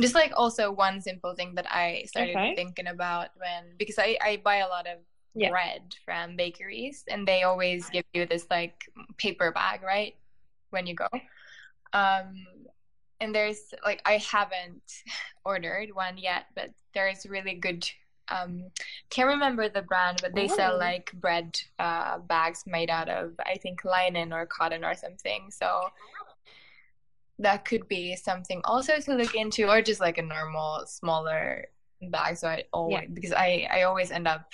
Just 0.00 0.14
like 0.14 0.32
also 0.36 0.70
one 0.72 1.00
simple 1.00 1.34
thing 1.34 1.54
that 1.56 1.66
I 1.70 2.04
started 2.06 2.36
Okay. 2.36 2.54
thinking 2.56 2.86
about 2.86 3.28
when 3.36 3.76
because 3.78 3.98
I 3.98 4.16
I 4.22 4.36
buy 4.42 4.56
a 4.56 4.68
lot 4.68 4.86
of 4.86 4.98
Yeah. 5.34 5.50
bread 5.50 5.94
from 6.04 6.36
bakeries 6.36 7.04
and 7.08 7.26
they 7.26 7.42
always 7.42 7.90
give 7.90 8.04
you 8.14 8.26
this 8.26 8.46
like 8.50 8.88
paper 9.18 9.52
bag, 9.52 9.82
right? 9.82 10.14
When 10.70 10.86
you 10.86 10.94
go. 10.94 11.08
Um 11.92 12.46
and 13.20 13.34
there's 13.34 13.72
like 13.84 14.02
I 14.04 14.18
haven't 14.18 14.82
ordered 15.44 15.90
one 15.94 16.18
yet, 16.18 16.46
but 16.54 16.70
there's 16.94 17.26
really 17.26 17.54
good 17.54 17.88
um 18.28 18.70
can't 19.10 19.28
remember 19.28 19.68
the 19.68 19.82
brand, 19.82 20.18
but 20.22 20.34
they 20.34 20.48
sell 20.48 20.78
like 20.78 21.12
bread 21.14 21.58
uh 21.78 22.18
bags 22.18 22.64
made 22.66 22.90
out 22.90 23.08
of 23.08 23.34
I 23.44 23.56
think 23.56 23.84
linen 23.84 24.32
or 24.32 24.46
cotton 24.46 24.84
or 24.84 24.94
something. 24.94 25.50
So 25.50 25.90
that 27.38 27.64
could 27.64 27.86
be 27.88 28.14
something 28.16 28.60
also 28.64 28.98
to 28.98 29.14
look 29.14 29.34
into 29.34 29.68
or 29.68 29.82
just 29.82 30.00
like 30.00 30.18
a 30.18 30.22
normal 30.22 30.84
smaller 30.86 31.66
bag 32.10 32.36
so 32.36 32.46
i 32.48 32.62
always 32.72 33.08
because 33.12 33.32
i 33.32 33.66
i 33.72 33.82
always 33.82 34.10
end 34.10 34.28
up 34.28 34.44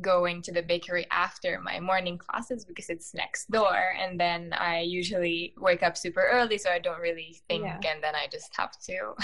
going 0.00 0.40
to 0.40 0.50
the 0.52 0.62
bakery 0.62 1.06
after 1.10 1.60
my 1.60 1.78
morning 1.78 2.16
classes 2.16 2.64
because 2.64 2.88
it's 2.88 3.12
next 3.12 3.50
door 3.50 3.76
and 4.00 4.18
then 4.18 4.52
i 4.54 4.80
usually 4.80 5.52
wake 5.58 5.82
up 5.82 5.96
super 5.96 6.26
early 6.32 6.56
so 6.56 6.70
i 6.70 6.78
don't 6.78 7.00
really 7.00 7.36
think 7.48 7.64
Yeah. 7.64 7.74
and 7.92 8.02
then 8.02 8.14
i 8.14 8.26
just 8.32 8.50
have 8.56 8.72
to 8.86 9.14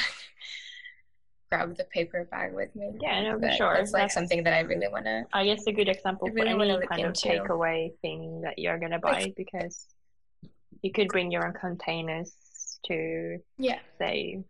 grab 1.51 1.77
the 1.79 1.85
paper 1.85 2.29
bag 2.31 2.53
with 2.53 2.75
me. 2.77 2.91
Yeah, 3.01 3.23
no, 3.23 3.41
for 3.41 3.51
sure. 3.53 3.73
It's 3.77 3.93
like 3.93 4.03
That's- 4.03 4.13
something 4.13 4.45
that 4.45 4.53
I 4.53 4.61
really 4.61 4.89
want 4.89 5.07
to. 5.07 5.25
I 5.33 5.47
guess 5.47 5.67
a 5.67 5.73
good 5.73 5.89
example 5.89 6.29
for 6.29 6.35
really 6.35 6.55
wanna 6.55 6.77
any 6.77 6.87
kind 6.87 7.01
of 7.01 7.07
into. 7.09 7.27
takeaway 7.27 7.91
thing 8.03 8.43
that 8.43 8.59
you're 8.59 8.79
gonna 8.79 8.99
buy 8.99 9.33
because 9.35 9.87
you 10.83 10.93
could 10.93 11.09
bring 11.09 11.31
your 11.31 11.47
own 11.47 11.55
containers 11.55 12.35
to 12.85 13.39
Yeah. 13.59 13.81
say 13.99 14.43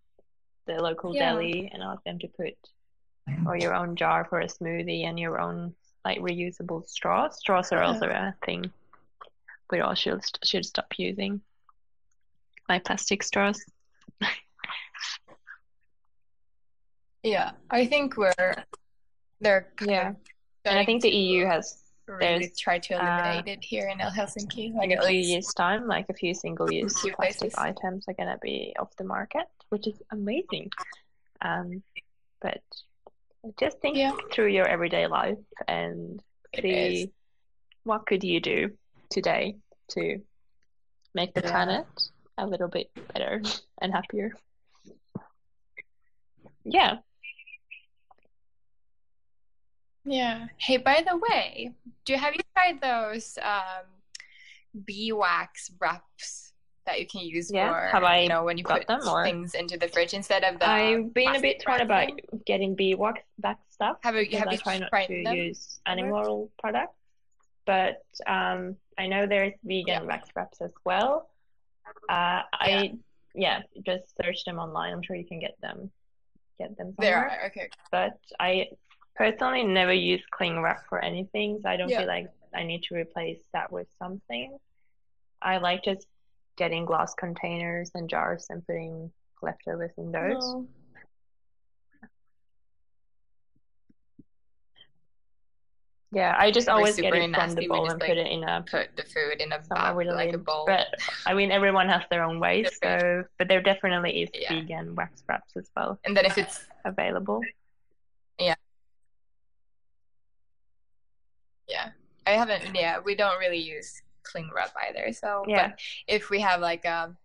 the 0.67 0.75
local 0.83 1.15
Yeah. 1.15 1.33
deli 1.33 1.71
and 1.73 1.83
ask 1.83 2.03
them 2.05 2.19
to 2.21 2.29
put 2.29 2.55
or 3.47 3.57
your 3.57 3.75
own 3.75 3.95
jar 3.97 4.25
for 4.25 4.41
a 4.41 4.47
smoothie 4.47 5.05
and 5.05 5.19
your 5.19 5.39
own 5.41 5.75
like 6.05 6.19
reusable 6.19 6.87
straws. 6.89 7.39
Straws 7.39 7.73
are 7.73 7.83
Yeah. 7.83 7.87
also 7.87 8.07
uh-huh. 8.07 8.33
a 8.41 8.47
thing 8.47 8.73
we 9.71 9.81
all 9.81 9.95
should 9.95 10.23
should 10.45 10.65
stop 10.65 10.99
using. 10.99 11.43
My 12.69 12.79
plastic 12.79 13.23
straws. 13.23 13.65
Yeah. 17.23 17.53
I 17.71 17.85
think 17.87 18.17
we're 18.17 18.65
they're 19.41 19.69
Yeah. 19.85 20.15
And 20.65 20.79
I 20.79 20.85
think 20.85 21.03
the 21.03 21.11
EU 21.11 21.47
has 21.47 21.83
there's, 22.21 22.57
try 22.59 22.79
to 22.79 22.95
uh, 22.95 22.99
eliminate 23.01 23.47
it 23.59 23.65
here 23.65 23.89
in 23.89 23.99
Helsinki. 23.99 24.75
Like 24.75 24.91
in 24.91 24.99
a 24.99 25.07
few 25.07 25.19
years' 25.21 25.53
time, 25.55 25.87
like 25.87 26.07
a 26.09 26.15
few 26.15 26.35
single-use 26.35 26.93
plastic 26.93 27.17
places. 27.17 27.55
items 27.57 28.05
are 28.09 28.15
gonna 28.15 28.39
be 28.41 28.75
off 28.79 28.95
the 28.97 29.05
market, 29.05 29.47
which 29.69 29.87
is 29.87 30.01
amazing. 30.11 30.71
Um, 31.43 31.83
but 32.41 32.63
just 33.59 33.81
think 33.81 33.97
Yeah. 33.97 34.13
through 34.33 34.49
your 34.49 34.67
everyday 34.67 35.07
life 35.07 35.39
and 35.67 36.23
It 36.53 36.63
see 36.63 37.03
is. 37.05 37.09
what 37.85 38.07
could 38.07 38.25
you 38.25 38.41
do 38.41 38.77
today 39.11 39.57
to 39.89 40.23
make 41.15 41.35
the 41.35 41.43
Yeah. 41.43 41.51
planet 41.51 41.87
a 42.37 42.47
little 42.47 42.69
bit 42.69 42.91
better 43.13 43.43
and 43.81 43.93
happier. 43.93 44.33
Yeah. 46.65 46.99
Yeah. 50.11 50.47
Hey, 50.57 50.77
by 50.79 51.05
the 51.09 51.17
way, 51.17 51.73
do 52.05 52.15
have 52.15 52.35
you 52.35 52.41
tried 52.57 52.81
those 52.81 53.39
um, 53.43 53.85
bee 54.85 55.13
wax 55.13 55.71
wraps 55.81 56.53
that 56.87 56.99
you 57.01 57.07
can 57.07 57.21
use 57.21 57.51
Yeah. 57.53 57.69
for 57.73 57.89
Have 57.89 58.05
I 58.05 58.21
you 58.21 58.29
know 58.29 58.45
when 58.45 58.57
you 58.57 58.65
put 58.65 58.87
them, 58.87 59.01
or- 59.07 59.23
things 59.25 59.55
into 59.55 59.77
the 59.77 59.89
fridge 59.89 60.15
instead 60.15 60.45
of 60.45 60.59
the 60.59 60.67
I've 60.69 61.13
been 61.13 61.37
a 61.37 61.41
bit 61.41 61.61
torn 61.61 61.81
about 61.83 62.09
getting 62.47 62.75
bee 62.75 62.95
wax 62.95 63.21
back 63.39 63.59
stuff 63.69 63.99
Have 64.03 64.15
you 64.17 64.39
have 64.39 64.49
I 64.49 64.53
you 64.53 64.59
try 64.59 64.79
not 64.79 64.89
tried 64.89 65.07
to 65.07 65.23
them? 65.25 65.35
use 65.37 65.81
animal 65.87 66.51
products. 66.59 66.95
But 67.67 68.03
um, 68.27 68.77
I 68.97 69.07
know 69.07 69.27
there's 69.27 69.53
vegan 69.63 69.87
Yeah. 69.89 70.03
wax 70.03 70.31
wraps 70.35 70.63
as 70.63 70.73
well. 70.87 71.29
Uh, 72.09 72.43
I 72.55 72.95
yeah, 73.35 73.61
just 73.85 74.17
search 74.17 74.45
them 74.45 74.59
online. 74.59 74.95
I'm 74.95 75.03
sure 75.03 75.17
you 75.17 75.27
can 75.27 75.39
get 75.39 75.61
them 75.61 75.91
get 76.59 76.77
them 76.79 76.95
There 76.99 77.19
are 77.19 77.47
okay. 77.49 77.69
But 77.93 78.19
I 78.41 78.69
personally 79.19 79.65
never 79.65 79.93
use 79.93 80.23
cling 80.31 80.63
wrap 80.63 80.89
for 80.89 81.05
anything, 81.05 81.59
so 81.61 81.69
I 81.69 81.77
don't 81.77 81.91
Yeah. 81.91 81.99
feel 81.99 82.07
like 82.07 82.31
I 82.55 82.63
need 82.63 82.85
to 82.85 82.95
replace 82.95 83.43
that 83.53 83.71
with 83.71 83.89
something. 83.99 84.57
I 85.43 85.59
like 85.59 85.83
just 85.83 86.07
getting 86.57 86.85
glass 86.85 87.15
containers 87.15 87.91
and 87.95 88.09
jars 88.09 88.47
and 88.49 88.65
putting 88.67 89.13
leftovers 89.43 89.93
in 89.99 90.13
those. 90.13 90.41
No. 90.41 90.69
Yeah, 96.11 96.35
I 96.39 96.51
just 96.51 96.71
always 96.71 96.97
get 96.97 97.13
super 97.13 97.17
it 97.17 97.35
from 97.35 97.55
the 97.55 97.69
bowl 97.69 97.85
just, 97.85 97.93
and 97.93 98.01
like, 98.01 98.09
put 98.09 98.17
it 98.17 98.27
in 98.29 98.43
a 98.43 98.65
Put 98.71 98.97
the 98.97 99.03
food 99.03 99.43
in 99.43 99.53
a 99.53 99.63
somewhere 99.63 99.89
bag, 99.89 99.97
with 99.97 100.07
like 100.09 100.33
a 100.33 100.39
bowl. 100.39 100.65
But 100.67 100.87
I 101.27 101.35
mean, 101.35 101.53
everyone 101.53 101.87
has 101.91 102.03
their 102.09 102.23
own 102.25 102.41
ways, 102.41 102.79
so 102.83 103.25
but 103.39 103.47
there 103.49 103.61
definitely 103.61 104.23
is 104.23 104.31
Yeah. 104.33 104.55
vegan 104.61 104.95
wax 104.95 105.23
wraps 105.29 105.55
as 105.57 105.71
well 105.77 106.01
and 106.07 106.17
then 106.17 106.25
if 106.25 106.39
it's 106.39 106.67
available. 106.87 107.43
yeah, 111.69 111.91
I 112.29 112.33
haven't. 112.33 112.75
Yeah, 112.75 112.99
we 113.05 113.15
don't 113.15 113.39
really 113.39 113.59
use 113.59 114.03
cling 114.23 114.51
wrap 114.55 114.73
either. 114.89 115.13
So 115.13 115.45
Yeah. 115.49 115.69
but 115.69 115.79
if 116.07 116.31
we 116.31 116.41
have 116.41 116.61
like 116.61 116.85
um, 116.87 117.17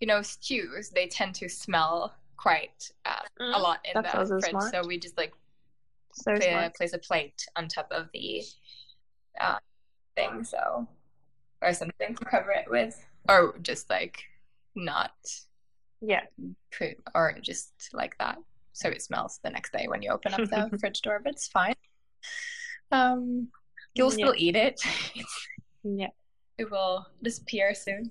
you 0.00 0.06
know, 0.06 0.22
stews, 0.22 0.90
they 0.90 1.06
tend 1.06 1.34
to 1.36 1.48
smell 1.48 2.14
quite 2.36 2.90
uh, 3.04 3.20
a 3.54 3.58
Mm, 3.58 3.62
lot 3.62 3.80
in 3.84 4.02
the 4.02 4.08
fridge. 4.40 4.52
smart. 4.52 4.74
So 4.74 4.86
we 4.86 4.98
just 4.98 5.16
like 5.18 5.32
So 6.12 6.36
pla- 6.36 6.50
smart. 6.50 6.74
place 6.74 6.92
a 6.92 6.98
plate 6.98 7.46
on 7.56 7.68
top 7.68 7.88
of 7.90 8.08
the 8.12 8.42
uh, 9.40 9.58
thing, 10.16 10.44
so 10.44 10.88
or 11.62 11.72
something 11.72 12.14
to 12.14 12.24
cover 12.24 12.52
it 12.52 12.70
with, 12.70 13.04
or 13.28 13.56
just 13.62 13.90
like 13.90 14.24
not 14.76 15.12
Yeah, 16.00 16.22
put, 16.76 16.96
or 17.14 17.36
just 17.40 17.72
like 17.92 18.16
that, 18.18 18.38
so 18.72 18.88
it 18.88 19.02
smells 19.02 19.40
the 19.42 19.50
next 19.50 19.72
day 19.72 19.86
when 19.88 20.02
you 20.02 20.10
open 20.10 20.34
up 20.34 20.48
the 20.50 20.70
fridge 20.80 21.02
door. 21.02 21.20
But 21.22 21.34
it's 21.34 21.48
fine. 21.48 21.74
Um, 22.90 23.48
you'll 23.94 24.08
Yeah. 24.12 24.14
still 24.26 24.34
eat 24.36 24.56
it. 24.56 24.80
yeah. 25.82 26.08
it 26.58 26.70
will 26.70 27.06
disappear 27.22 27.74
soon. 27.74 28.10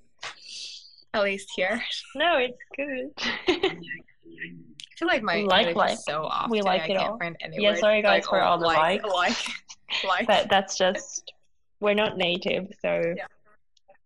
At 1.13 1.23
least 1.23 1.49
here. 1.55 1.81
No, 2.15 2.37
it's 2.37 2.57
good. 2.75 3.11
I 3.47 4.99
feel 4.99 5.07
like 5.07 5.23
my 5.23 5.41
like 5.41 5.75
like- 5.75 5.97
so 5.97 6.23
off. 6.23 6.49
we 6.49 6.61
like 6.61 6.83
I 6.83 6.93
it 6.93 6.97
all. 6.97 7.19
Yeah, 7.53 7.75
sorry, 7.75 8.01
guys, 8.01 8.23
like, 8.23 8.25
for 8.25 8.41
all 8.41 8.57
the 8.57 8.65
like, 8.65 9.03
likes. 9.05 9.47
like, 9.47 10.03
like. 10.07 10.27
but 10.27 10.49
that's 10.49 10.77
just 10.77 11.31
we're 11.79 11.93
not 11.93 12.17
native, 12.17 12.67
so 12.81 13.01
Yeah. 13.15 13.25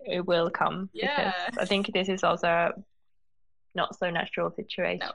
it 0.06 0.26
will 0.26 0.50
come. 0.50 0.90
Yeah. 0.94 1.34
Because 1.48 1.58
I 1.58 1.66
think 1.66 1.92
this 1.94 2.10
is 2.10 2.24
also 2.24 2.48
a 2.48 2.72
not 3.74 3.98
so 3.98 4.10
natural 4.10 4.52
situation. 4.52 5.10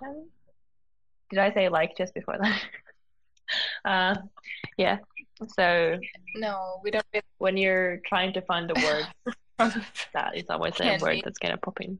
Did 1.30 1.38
I 1.38 1.52
say 1.52 1.68
like 1.68 1.96
just 1.96 2.14
before 2.14 2.38
that? 2.40 2.62
uh, 3.84 4.14
yeah. 4.76 4.98
So 5.56 5.98
No, 6.34 6.80
we 6.82 6.90
don't. 6.90 7.04
Really 7.12 7.22
when 7.38 7.56
you're 7.56 7.98
trying 8.06 8.32
to 8.34 8.40
find 8.42 8.68
the 8.70 8.74
word, 8.74 9.06
that 10.14 10.36
is 10.36 10.44
always 10.48 10.74
a 10.80 10.98
word 10.98 11.16
be. 11.16 11.22
that's 11.24 11.38
gonna 11.38 11.58
pop 11.58 11.80
in. 11.80 11.98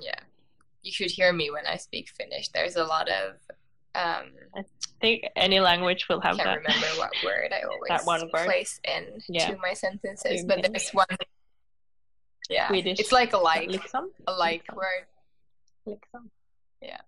yeah, 0.00 0.18
you 0.82 0.92
should 0.92 1.10
hear 1.10 1.32
me 1.32 1.50
when 1.50 1.66
I 1.66 1.76
speak 1.76 2.08
Finnish. 2.10 2.48
There's 2.48 2.76
a 2.76 2.84
lot 2.84 3.08
of 3.08 3.32
um, 3.94 4.32
I 4.56 4.62
think 5.00 5.24
any 5.36 5.60
language 5.60 6.06
will 6.08 6.20
I 6.24 6.28
have 6.28 6.36
can't 6.38 6.48
that. 6.48 6.56
remember 6.56 6.86
what 6.98 7.12
word 7.24 7.52
I 7.52 7.62
always 7.70 7.88
That 7.88 8.04
one 8.04 8.22
word? 8.32 8.46
place 8.46 8.80
in 8.84 9.20
Yeah. 9.28 9.50
to 9.50 9.56
my 9.58 9.72
sentences, 9.74 10.40
To 10.42 10.46
but 10.48 10.56
me. 10.58 10.62
there's 10.68 10.90
one. 10.90 11.06
Yeah, 12.50 12.68
Swedish. 12.68 12.98
it's 13.00 13.12
like 13.12 13.32
a 13.32 13.38
like 13.38 13.68
Liksom? 13.70 14.06
a 14.26 14.32
like 14.32 14.64
Liksom. 14.66 14.74
word. 14.76 15.06
Liksom. 15.86 16.30
Yeah. 16.82 17.00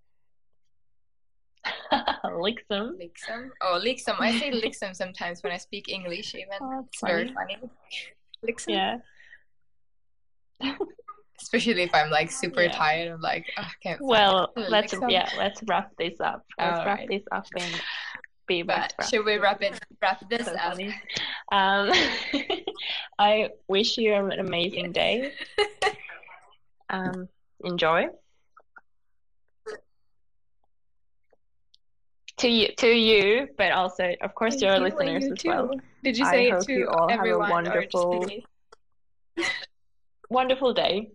liksom. 2.42 2.96
Liksom. 2.98 3.50
Oh, 3.62 3.78
liksom. 3.82 4.16
I 4.20 4.38
say 4.38 4.50
liksom 4.50 4.94
sometimes 5.02 5.42
when 5.42 5.52
I 5.52 5.58
speak 5.58 5.88
English. 5.88 6.34
Even 6.34 6.58
Oh, 6.60 6.84
it's 6.86 7.00
very 7.00 7.32
funny. 7.32 7.56
funny. 7.60 7.70
Liksom. 8.44 8.72
Yeah. 8.72 8.98
Especially 11.40 11.82
if 11.82 11.94
I'm 11.94 12.10
like 12.10 12.30
super 12.30 12.62
Yeah. 12.62 12.72
tired. 12.72 13.12
I'm 13.12 13.20
like, 13.20 13.44
oh, 13.58 13.62
I 13.62 13.70
can't. 13.82 14.00
Well, 14.00 14.52
let's 14.56 14.94
yeah, 15.08 15.28
let's 15.36 15.60
wrap 15.68 15.90
this 15.98 16.18
up. 16.20 16.44
Let's 16.58 16.78
wrap 16.84 16.98
Alright. 17.00 17.08
this 17.08 17.22
up 17.30 17.44
beeswax 18.46 18.94
But 18.96 19.02
wrap. 19.02 19.10
should 19.10 19.24
we 19.24 19.36
wrap 19.38 19.60
it? 19.62 19.78
Wrap 20.00 20.22
this 20.30 20.46
So 20.46 20.54
up. 20.54 20.78
Um, 21.52 21.90
I 23.18 23.50
wish 23.68 23.98
you 23.98 24.14
an 24.14 24.32
amazing 24.38 24.92
day. 24.92 25.32
Um, 26.90 27.28
enjoy. 27.64 28.06
To 32.38 32.48
you, 32.48 32.68
to 32.76 32.88
you, 32.88 33.48
but 33.56 33.72
also, 33.72 34.14
of 34.20 34.34
course, 34.34 34.54
Thank 34.56 34.60
to 34.60 34.68
our 34.68 34.80
listeners 34.80 35.24
as 35.24 35.38
too. 35.38 35.48
well. 35.48 35.70
Did 36.04 36.18
you 36.18 36.26
I 36.26 36.30
say 36.30 36.46
it 36.48 36.52
hope 36.52 36.66
to 36.66 36.72
you 36.72 36.88
all 36.88 37.08
have 37.08 37.18
a 37.18 37.20
everyone 37.20 37.64
just 37.64 37.90
to 37.92 37.98
wonderful- 37.98 38.28
Wonderful 40.30 40.74
day. 40.74 41.10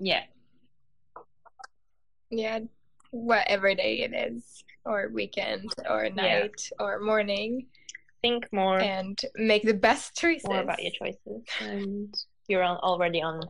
Yeah, 0.00 0.24
Yeah, 2.30 2.60
whatever 3.10 3.74
day 3.74 4.00
it 4.00 4.12
is, 4.14 4.62
or 4.84 5.08
weekend, 5.12 5.72
or 5.88 6.08
night, 6.10 6.70
or 6.78 7.00
morning, 7.00 7.66
think 8.22 8.52
more, 8.52 8.78
and 8.78 9.18
make 9.34 9.62
the 9.62 9.74
best 9.74 10.14
choices. 10.14 10.44
more 10.46 10.60
about 10.60 10.80
your 10.82 10.92
choices, 10.92 11.42
and 11.60 12.14
you're 12.48 12.62
already 12.64 13.22
on 13.22 13.40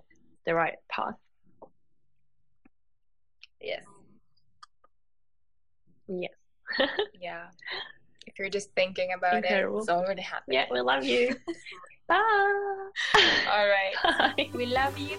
the 0.46 0.54
right 0.54 0.76
path. 0.88 1.16
Yes. 3.60 3.82
Yes. 6.08 6.32
Yeah. 7.20 7.46
If 8.26 8.38
you're 8.38 8.50
just 8.50 8.70
thinking 8.74 9.12
about 9.16 9.36
Incredible. 9.36 9.78
it, 9.78 9.80
it's 9.80 9.88
already 9.88 10.22
happening. 10.22 10.58
Yeah, 10.58 10.66
we 10.70 10.80
love 10.80 11.04
you. 11.04 11.34
Bye. 12.08 12.90
All 13.50 13.66
right. 13.68 13.94
Bye. 14.36 14.50
We 14.54 14.66
love 14.66 14.96
you. 14.98 15.18